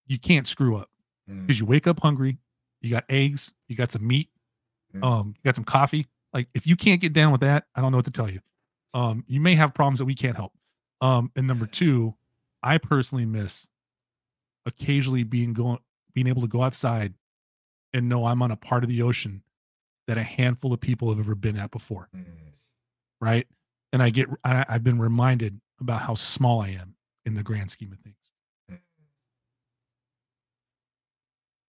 [0.06, 0.92] you can't screw up
[1.28, 1.48] Mm.
[1.48, 2.38] because you wake up hungry,
[2.80, 4.30] you got eggs, you got some meat,
[4.96, 5.04] Mm.
[5.04, 6.06] um, you got some coffee.
[6.32, 8.40] Like if you can't get down with that, I don't know what to tell you.
[8.94, 10.54] Um, you may have problems that we can't help.
[11.02, 12.14] Um, and number two,
[12.62, 13.68] I personally miss
[14.68, 15.80] occasionally being going
[16.14, 17.16] being able to go outside
[17.94, 19.44] and know I'm on a part of the ocean
[20.08, 22.26] that a handful of people have ever been at before, Mm.
[23.22, 23.48] right?
[23.92, 27.72] And I get I, I've been reminded about how small I am in the grand
[27.72, 28.16] scheme of things.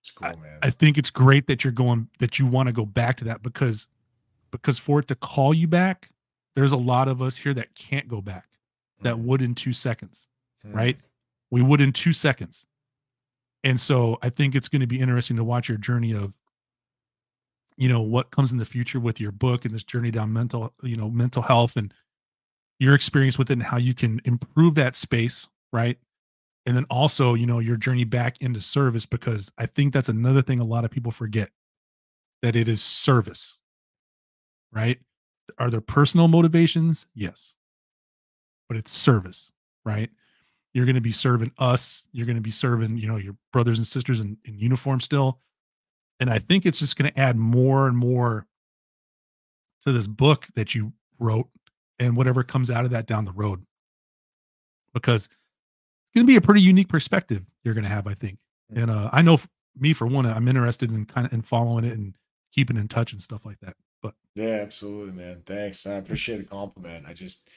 [0.03, 0.59] It's cool, man.
[0.63, 3.43] I think it's great that you're going that you want to go back to that
[3.43, 3.89] because
[4.51, 6.11] because for it to call you back,
[6.55, 8.47] there's a lot of us here that can't go back
[9.01, 9.25] that Mm.
[9.25, 10.29] would in two seconds.
[10.67, 10.75] Mm.
[10.75, 10.99] right?
[11.51, 12.67] We would in two seconds.
[13.65, 16.35] And so I think it's going to be interesting to watch your journey of,
[17.77, 20.73] you know, what comes in the future with your book and this journey down mental,
[20.83, 21.93] you know, mental health and
[22.79, 25.99] your experience with it and how you can improve that space, right?
[26.67, 30.43] And then also, you know, your journey back into service because I think that's another
[30.43, 31.51] thing a lot of people forget
[32.43, 33.59] that it is service,
[34.73, 34.99] right?
[35.59, 37.07] Are there personal motivations?
[37.15, 37.55] Yes.
[38.69, 39.53] But it's service,
[39.85, 40.11] right?
[40.75, 43.79] You're going to be serving us you're going to be serving you know your brothers
[43.79, 45.41] and sisters in, in uniform still
[46.21, 48.47] and i think it's just going to add more and more
[49.83, 51.49] to this book that you wrote
[51.99, 53.65] and whatever comes out of that down the road
[54.93, 58.39] because it's going to be a pretty unique perspective you're going to have i think
[58.75, 59.39] and uh, i know
[59.79, 62.15] me for one i'm interested in kind of in following it and
[62.53, 65.43] keeping in touch and stuff like that but Yeah, absolutely, man.
[65.47, 65.87] Thanks.
[65.87, 67.07] I appreciate the compliment.
[67.09, 67.49] I just,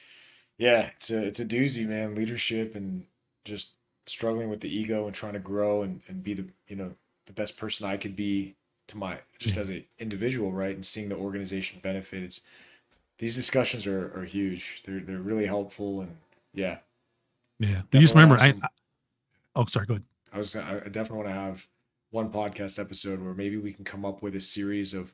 [0.58, 2.14] yeah, it's a it's a doozy, man.
[2.14, 3.04] Leadership and
[3.44, 3.70] just
[4.06, 6.92] struggling with the ego and trying to grow and, and be the you know
[7.26, 8.56] the best person I could be
[8.88, 9.60] to my just mm.
[9.60, 10.74] as an individual, right?
[10.74, 12.22] And seeing the organization benefit.
[12.22, 12.40] It's
[13.18, 14.82] these discussions are, are huge.
[14.84, 16.16] They're they're really helpful and
[16.52, 16.78] yeah.
[17.60, 17.82] Yeah.
[17.92, 18.70] You just remember, have I, I-
[19.56, 20.04] oh, sorry, go ahead.
[20.32, 21.66] I was I definitely want to have
[22.10, 25.12] one podcast episode where maybe we can come up with a series of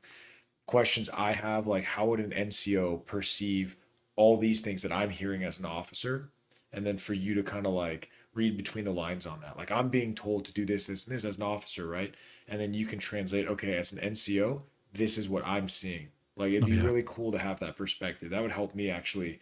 [0.65, 3.77] questions I have, like how would an NCO perceive
[4.15, 6.31] all these things that I'm hearing as an officer,
[6.71, 9.57] and then for you to kind of like read between the lines on that.
[9.57, 12.13] Like I'm being told to do this, this, and this as an officer, right?
[12.47, 14.63] And then you can translate, okay, as an NCO,
[14.93, 16.09] this is what I'm seeing.
[16.35, 16.83] Like it'd Oh, be yeah.
[16.83, 18.29] really cool to have that perspective.
[18.29, 19.39] That would help me actually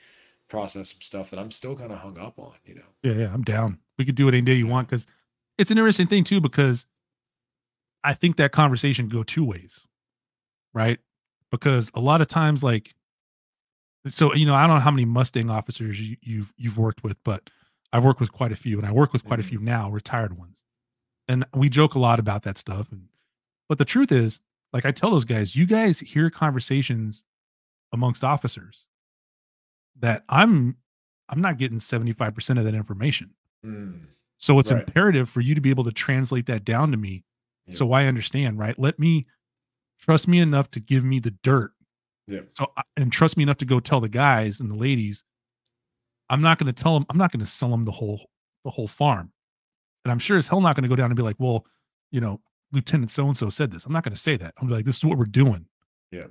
[0.48, 2.82] process some stuff that I'm still kind of hung up on, you know.
[3.02, 3.80] Yeah, yeah, I'm down.
[3.98, 5.08] We could do it any day you want because
[5.58, 6.40] it's an interesting thing too.
[6.42, 6.86] Because
[8.04, 9.80] I think that conversation go two ways,
[10.74, 11.00] right?
[11.52, 12.96] Because a lot of times, like,
[14.10, 17.18] so you know, I don't know how many Mustang officers you, you've you've worked with,
[17.24, 17.50] but
[17.92, 19.48] I've worked with quite a few, and I work with quite a Mhm.
[19.48, 20.64] few now, retired ones,
[21.28, 22.92] and we joke a lot about that stuff.
[22.92, 23.08] And
[23.70, 24.40] but the truth is,
[24.74, 27.24] like I tell those guys, you guys hear conversations
[27.94, 28.86] amongst officers
[30.00, 30.78] that I'm
[31.30, 33.32] I'm not getting 75% of that information.
[33.66, 34.80] Mm, So it's Right.
[34.88, 37.24] imperative for you to be able to translate that down to me
[37.70, 38.78] so I understand, right?
[38.78, 39.26] Let me
[40.00, 41.74] trust me enough to give me the dirt.
[42.28, 42.48] Yep.
[42.50, 45.24] So and trust me enough to go tell the guys and the ladies
[46.30, 48.30] I'm not going to tell them I'm not going to sell them the whole
[48.64, 49.32] the whole farm.
[50.06, 51.66] And I'm sure as hell not going to go down and be like, "Well,
[52.12, 54.54] you know, Lieutenant so and so said this." I'm not going to say that.
[54.58, 55.66] I'm like, "This is what we're doing."
[56.12, 56.28] Yeah.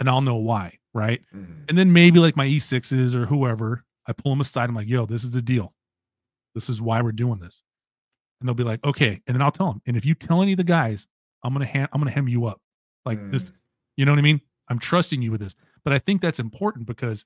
[0.00, 1.20] And I'll know why, right?
[1.34, 4.68] mm, And then maybe like my E6s or whoever, I pull them aside.
[4.68, 5.72] I'm like, yo, this is the deal.
[6.54, 7.62] This is why we're doing this.
[8.40, 9.22] And they'll be like, okay.
[9.26, 9.80] And then I'll tell them.
[9.86, 11.06] And if you tell any of the guys,
[11.44, 12.60] I'm gonna ham- I'm gonna hem you up.
[13.04, 13.54] Like this, mm,
[13.96, 14.40] you know what I mean?
[14.68, 15.54] I'm trusting you with this.
[15.84, 17.24] But I think that's important because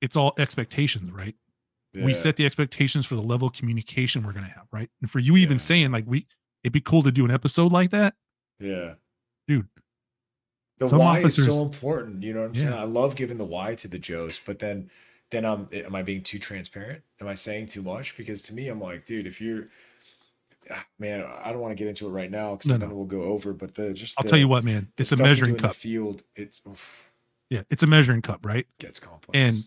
[0.00, 1.34] it's all expectations, right?
[1.92, 4.88] We set the expectations for the level of communication we're gonna have, right?
[5.02, 5.58] And for you even Yeah.
[5.58, 6.26] saying like we
[6.62, 8.14] it'd be cool to do an episode like that,
[8.58, 8.94] Yeah.
[9.48, 9.68] dude.
[10.78, 12.22] The Some why is so important.
[12.22, 12.72] You know what I'm saying?
[12.72, 14.90] I love giving the why to the Joes, but then
[15.30, 17.02] then I'm am I being too transparent?
[17.20, 18.16] Am I saying too much?
[18.16, 19.68] Because to me, I'm like, dude, if you're
[20.98, 22.94] man, I don't want to get into it right now because No, then no.
[22.94, 23.52] we'll go over.
[23.52, 25.56] But the just I'll the, tell you what, man, it's a stuff you do measuring
[25.56, 25.74] cup.
[25.76, 26.22] field.
[26.36, 26.94] It's oof,
[27.48, 28.66] Yeah, it's a measuring cup, right?
[28.78, 29.36] gets complex.
[29.38, 29.64] And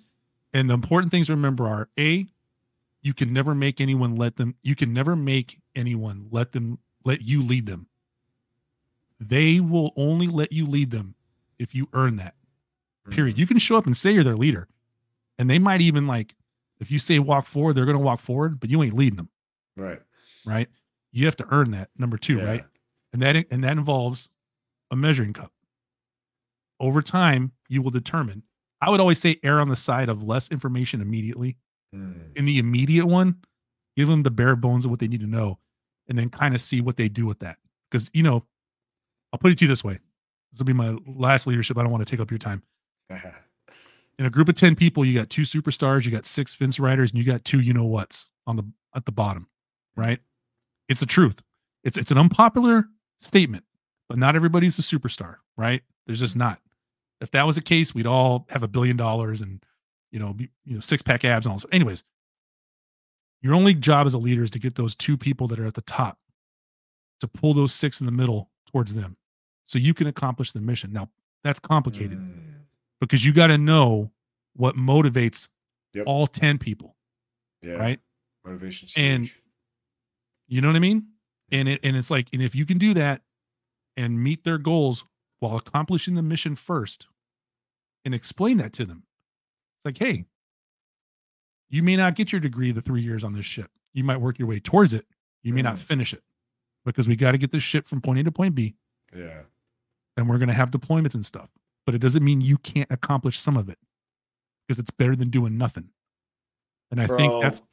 [0.54, 2.28] and the important things to remember are a
[3.01, 7.22] you can never make anyone let them you can never make anyone let them let
[7.22, 7.88] you lead them.
[9.20, 11.16] They will only let you lead them
[11.60, 12.36] if you earn that.
[13.10, 13.36] Period.
[13.36, 13.39] Mhm.
[13.39, 14.68] You can show up and say you're their leader.
[15.38, 16.36] And they might even like
[16.80, 19.30] if you say walk forward, they're going to walk forward, but you ain't leading them,
[19.78, 20.01] right.
[20.45, 20.68] right?
[21.14, 21.89] You have to earn that.
[21.97, 22.43] Number 2, Yeah.
[22.43, 22.66] right?
[23.14, 24.28] And that and that involves
[24.91, 25.53] a measuring cup.
[26.80, 28.43] Over time, you will determine.
[28.82, 31.57] I would always say err on the side of less information immediately
[31.95, 33.36] Mm, in the immediate one,
[33.95, 35.59] give them the bare bones of what they need to know,
[36.07, 37.59] and then kind of see what they do with that.
[37.91, 38.43] Because you know,
[39.32, 39.99] I'll put it to you this way:
[40.51, 41.78] this will be my last leadership.
[41.78, 42.64] I don't want to take up your time.
[44.20, 47.11] In a group of ten people, you got two superstars, you got six fence riders,
[47.11, 48.64] and you got two you know what's on the
[48.95, 49.47] at the bottom,
[49.95, 50.20] right?
[50.89, 51.41] It's the truth.
[51.84, 52.86] It's it's an unpopular
[53.19, 53.63] statement,
[54.09, 55.81] but not everybody's a superstar, right?
[56.05, 56.59] There's just not.
[57.21, 59.63] If that was the case, we'd all have a billion dollars and
[60.11, 61.65] you know, be, you know, six pack abs and all this.
[61.71, 62.03] Anyways,
[63.41, 65.73] your only job as a leader is to get those two people that are at
[65.73, 66.19] the top
[67.19, 69.17] to pull those six in the middle towards them
[69.63, 70.93] so you can accomplish the mission.
[70.93, 71.09] Now,
[71.43, 72.34] that's complicated mm,
[73.01, 74.11] because you got to know
[74.55, 75.49] what motivates
[75.93, 76.05] Yep.
[76.07, 76.95] all 10 people,
[77.61, 77.73] yeah.
[77.73, 77.99] right?
[78.43, 79.31] Motivation's And-.
[80.54, 81.08] You know what I mean?
[81.51, 83.24] And it and it's like and if you can do that
[83.97, 85.04] and meet their goals
[85.39, 87.08] while accomplishing the mission first
[88.06, 89.01] and explain that to them.
[89.78, 90.26] It's like, hey,
[91.72, 93.72] you may not get your degree the 3 years on this ship.
[93.95, 95.08] You might work your way towards it.
[95.41, 95.80] You may not Mhm.
[95.80, 96.24] finish it
[96.86, 98.76] because we got to get this ship from point A to point B
[99.12, 99.45] Yeah.
[100.18, 101.49] and we're going to have deployments and stuff.
[101.88, 103.80] But it doesn't mean you can't accomplish some of it
[104.68, 105.89] because it's better than doing nothing.
[106.91, 107.64] And I think that's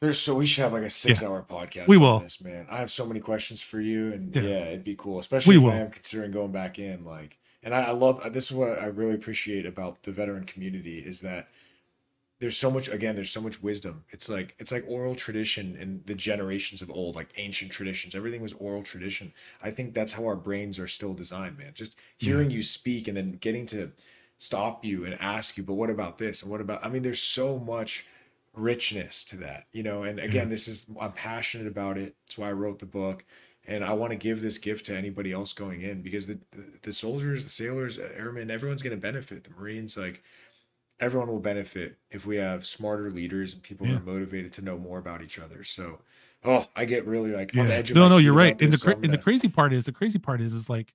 [0.00, 1.88] There's so we should have like a six hour podcast.
[1.88, 2.18] We on will.
[2.20, 2.66] this, man.
[2.70, 4.42] I have so many questions for you, and Yeah.
[4.42, 5.72] yeah, it'd be cool, especially We if will.
[5.72, 7.04] I am considering going back in.
[7.04, 10.44] Like, and I, I love uh, this is what I really appreciate about the veteran
[10.44, 11.48] community is that
[12.40, 16.00] there's so much again there's so much wisdom it's like it's like oral tradition in
[16.06, 20.24] the generations of old like ancient traditions everything was oral tradition i think that's how
[20.24, 23.90] our brains are still designed man just hearing you speak and then getting to
[24.38, 27.20] stop you and ask you but what about this and what about i mean there's
[27.20, 28.06] so much
[28.58, 30.50] richness to that you know and again mm-hmm.
[30.50, 33.24] this is i'm passionate about it that's why i wrote the book
[33.66, 36.64] and i want to give this gift to anybody else going in because the the,
[36.82, 40.22] the soldiers the sailors uh, airmen everyone's going to benefit the marines like
[41.00, 43.94] everyone will benefit if we have smarter leaders and people Yeah.
[43.94, 45.64] who are motivated to know more about each other.
[45.64, 46.00] So
[46.44, 48.60] oh, I get really like on the edge of No, no, you're right.
[48.60, 50.94] And the cra- and the gonna- crazy part is the crazy part is is like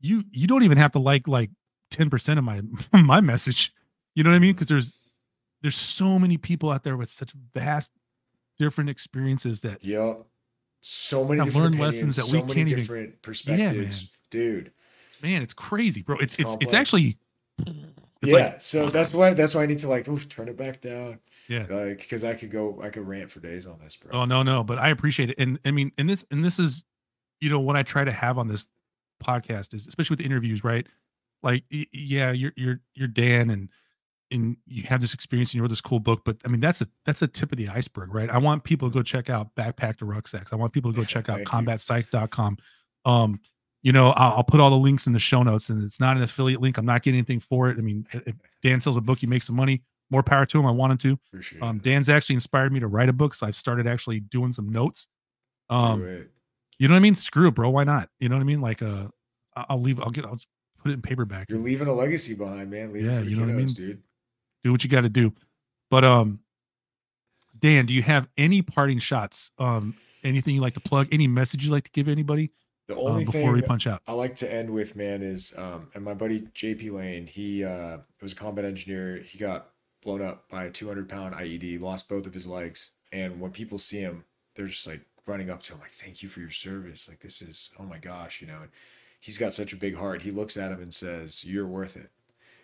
[0.00, 1.50] you you don't even have to like like
[1.92, 2.62] 10% of my
[2.92, 3.72] my message.
[4.14, 4.52] You know what I mean?
[4.52, 4.92] Because there's
[5.62, 7.90] there's so many people out there with such vast
[8.58, 10.26] different experiences that Yep.
[10.84, 14.08] So many Have different learned lessons that so we can't even- different perspectives, man.
[14.30, 14.72] dude.
[15.22, 16.16] man, it's crazy, bro.
[16.18, 16.74] It's it's it's complex.
[16.74, 17.18] actually
[17.58, 20.56] it's yeah, like so that's why that's why I need to like oof, turn it
[20.56, 21.18] back down.
[21.48, 21.66] Yeah.
[21.70, 24.10] Like because I could go I could rant for days on this, bro.
[24.20, 25.36] Oh no, no, but I appreciate it.
[25.38, 26.82] And I mean, and this and this is,
[27.40, 28.66] you know, what I try to have on this
[29.22, 30.86] podcast is especially with the interviews, right?
[31.44, 33.68] Like, yeah, you're you're you're Dan and
[34.32, 36.80] and you have this experience and you wrote this cool book, but I mean that's
[36.80, 38.30] a that's a tip of the iceberg, right?
[38.30, 40.52] I want people to go check out Backpack to Rucksacks.
[40.52, 42.58] I want people to go check out combatpsych.com.
[43.04, 43.40] Um,
[43.82, 46.16] you know, I'll, I'll put all the links in the show notes, and it's not
[46.16, 46.78] an affiliate link.
[46.78, 47.78] I'm not getting anything for it.
[47.78, 49.82] I mean, if Dan sells a book, he makes some money.
[50.10, 50.66] More power to him.
[50.66, 51.60] I want him to.
[51.62, 51.78] Um.
[51.78, 55.08] Dan's actually inspired me to write a book, so I've started actually doing some notes.
[55.70, 56.30] Um, it.
[56.78, 57.14] you know what I mean?
[57.14, 57.70] Screw it, bro.
[57.70, 58.10] Why not?
[58.20, 58.60] You know what I mean?
[58.60, 59.06] Like, uh,
[59.56, 60.00] I'll leave.
[60.00, 60.26] I'll get.
[60.26, 60.38] I'll
[60.82, 61.48] put it in paperback.
[61.48, 62.92] You're leaving a legacy behind, man.
[62.92, 63.68] Leave Yeah, you know what I mean?
[63.68, 64.02] dude.
[64.64, 65.32] Do what you got to do.
[65.90, 66.40] But um,
[67.58, 69.50] Dan, do you have any parting shots?
[69.58, 69.94] Um,
[70.24, 71.08] anything you like to plug?
[71.12, 72.50] Any message you like to give anybody
[72.88, 74.02] The um, only before we punch out?
[74.06, 77.98] I like to end with, man, is um, and my buddy JP Lane, he uh,
[78.20, 79.22] was a combat engineer.
[79.26, 79.68] He got
[80.02, 82.90] blown up by a 200 pound IED, lost both of his legs.
[83.12, 86.28] And when people see him, they're just like running up to him, like, thank you
[86.28, 87.08] for your service.
[87.08, 88.58] Like, this is, oh my gosh, you know.
[88.62, 88.70] And
[89.20, 90.22] he's got such a big heart.
[90.22, 92.10] He looks at him and says, you're worth it.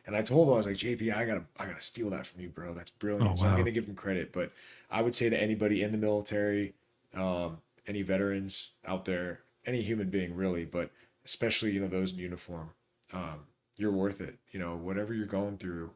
[0.09, 2.41] And I told him, I was like, JP, I gotta, I gotta steal that from
[2.41, 2.73] you, bro.
[2.73, 3.31] That's brilliant.
[3.31, 4.33] Oh, So I'm gonna give him credit.
[4.33, 4.53] But
[4.91, 6.73] I would say to anybody in the military,
[7.15, 10.91] um, any veterans out there, any human being really, but
[11.27, 12.71] especially you know those in uniform,
[13.13, 13.41] um,
[13.77, 14.39] you're worth it.
[14.51, 15.91] You know whatever you're going through,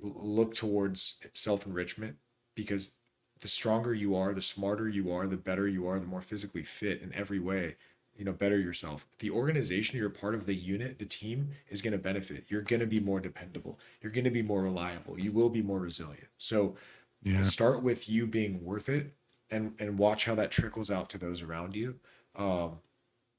[0.00, 2.16] look towards self enrichment
[2.56, 2.90] because
[3.38, 6.64] the stronger you are, the smarter you are, the better you are, the more physically
[6.64, 7.76] fit in every way.
[8.16, 9.06] You know, better yourself.
[9.18, 12.44] The organization you're a part of, the unit, the team is going to benefit.
[12.48, 13.78] You're going to be more dependable.
[14.00, 15.18] You're going to be more reliable.
[15.18, 16.28] You will be more resilient.
[16.38, 16.76] So
[17.22, 19.14] Yeah, start with you being worth it
[19.50, 21.98] and and watch how that trickles out to those around you
[22.36, 22.80] um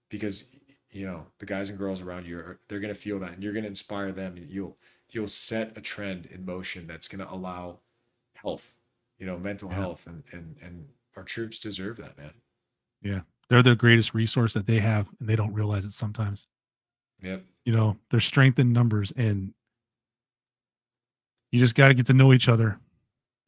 [0.10, 0.46] because
[0.92, 3.44] you know the guys and girls around you are they're going to feel that and
[3.44, 4.78] you're going to inspire them and you'll
[5.10, 7.80] you'll set a trend in motion that's going to allow
[8.36, 8.74] health
[9.20, 9.76] you know mental Yeah.
[9.76, 12.34] health and and and our troops deserve that man
[13.50, 16.48] they're the greatest resource that they have, and they don't realize it sometimes.
[17.22, 19.54] yep You know, there's strength in numbers, and
[21.52, 22.80] you just got to get to know each other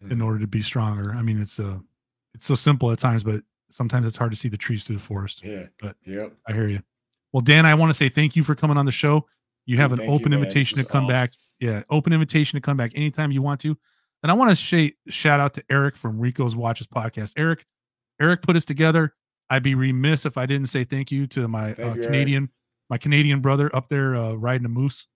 [0.02, 0.24] in Mhm.
[0.26, 1.12] order to be stronger.
[1.14, 1.80] I mean, it's uh
[2.34, 5.02] it's so simple at times, but sometimes it's hard to see the trees through the
[5.02, 5.44] forest.
[5.44, 6.84] yeah But- yep I hear you.
[7.34, 9.28] Well, Dan, I want to say thank you for coming on the show.
[9.66, 11.14] You Dude, have an thank you, open invitation to come awesome.
[11.14, 11.34] back.
[11.60, 13.76] Yeah, open invitation to come back anytime you want to.
[14.24, 17.34] And I want to sh- shout out to Eric from Rico's Watches podcast.
[17.36, 17.66] Eric,
[18.22, 19.16] Eric put us together.
[19.50, 22.02] I'd be remiss if I didn't say thank you to my uh, you, Eric.
[22.04, 22.50] Canadian,
[22.90, 25.08] my Canadian brother up there uh, riding a moose.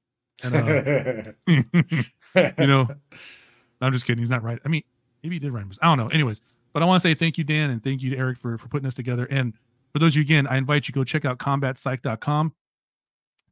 [0.43, 1.32] And uh,
[2.57, 2.88] you know,
[3.82, 4.21] I'm just kidding.
[4.21, 4.59] He's not right.
[4.63, 4.84] I mean,
[5.23, 5.79] maybe he did ride a moose.
[5.82, 6.07] I don't know.
[6.13, 6.41] Anyways,
[6.73, 8.67] but I want to say thank you, Dan, and thank you to Eric for for
[8.67, 9.27] putting this together.
[9.29, 9.53] And
[9.93, 12.53] for those of you again, I invite you to go check out combatpsych.com.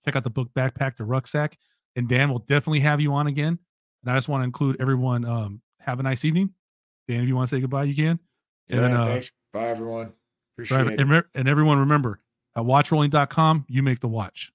[0.06, 1.58] Check out the book Backpack to Rucksack.
[1.96, 3.60] And Dan will definitely have you on again.
[4.04, 5.26] And I just want to include everyone.
[5.26, 6.52] Um, have a nice evening.
[7.08, 8.20] Dan, if you want to say goodbye, you can.
[8.68, 10.14] yeah, then, uh, thanks bye everyone
[10.64, 12.22] appreciate Driver, it and, re- and everyone remember
[12.56, 14.52] at watchrolling.com, you make the watch.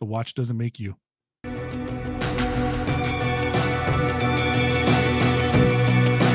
[0.00, 0.96] The watch doesn't make you.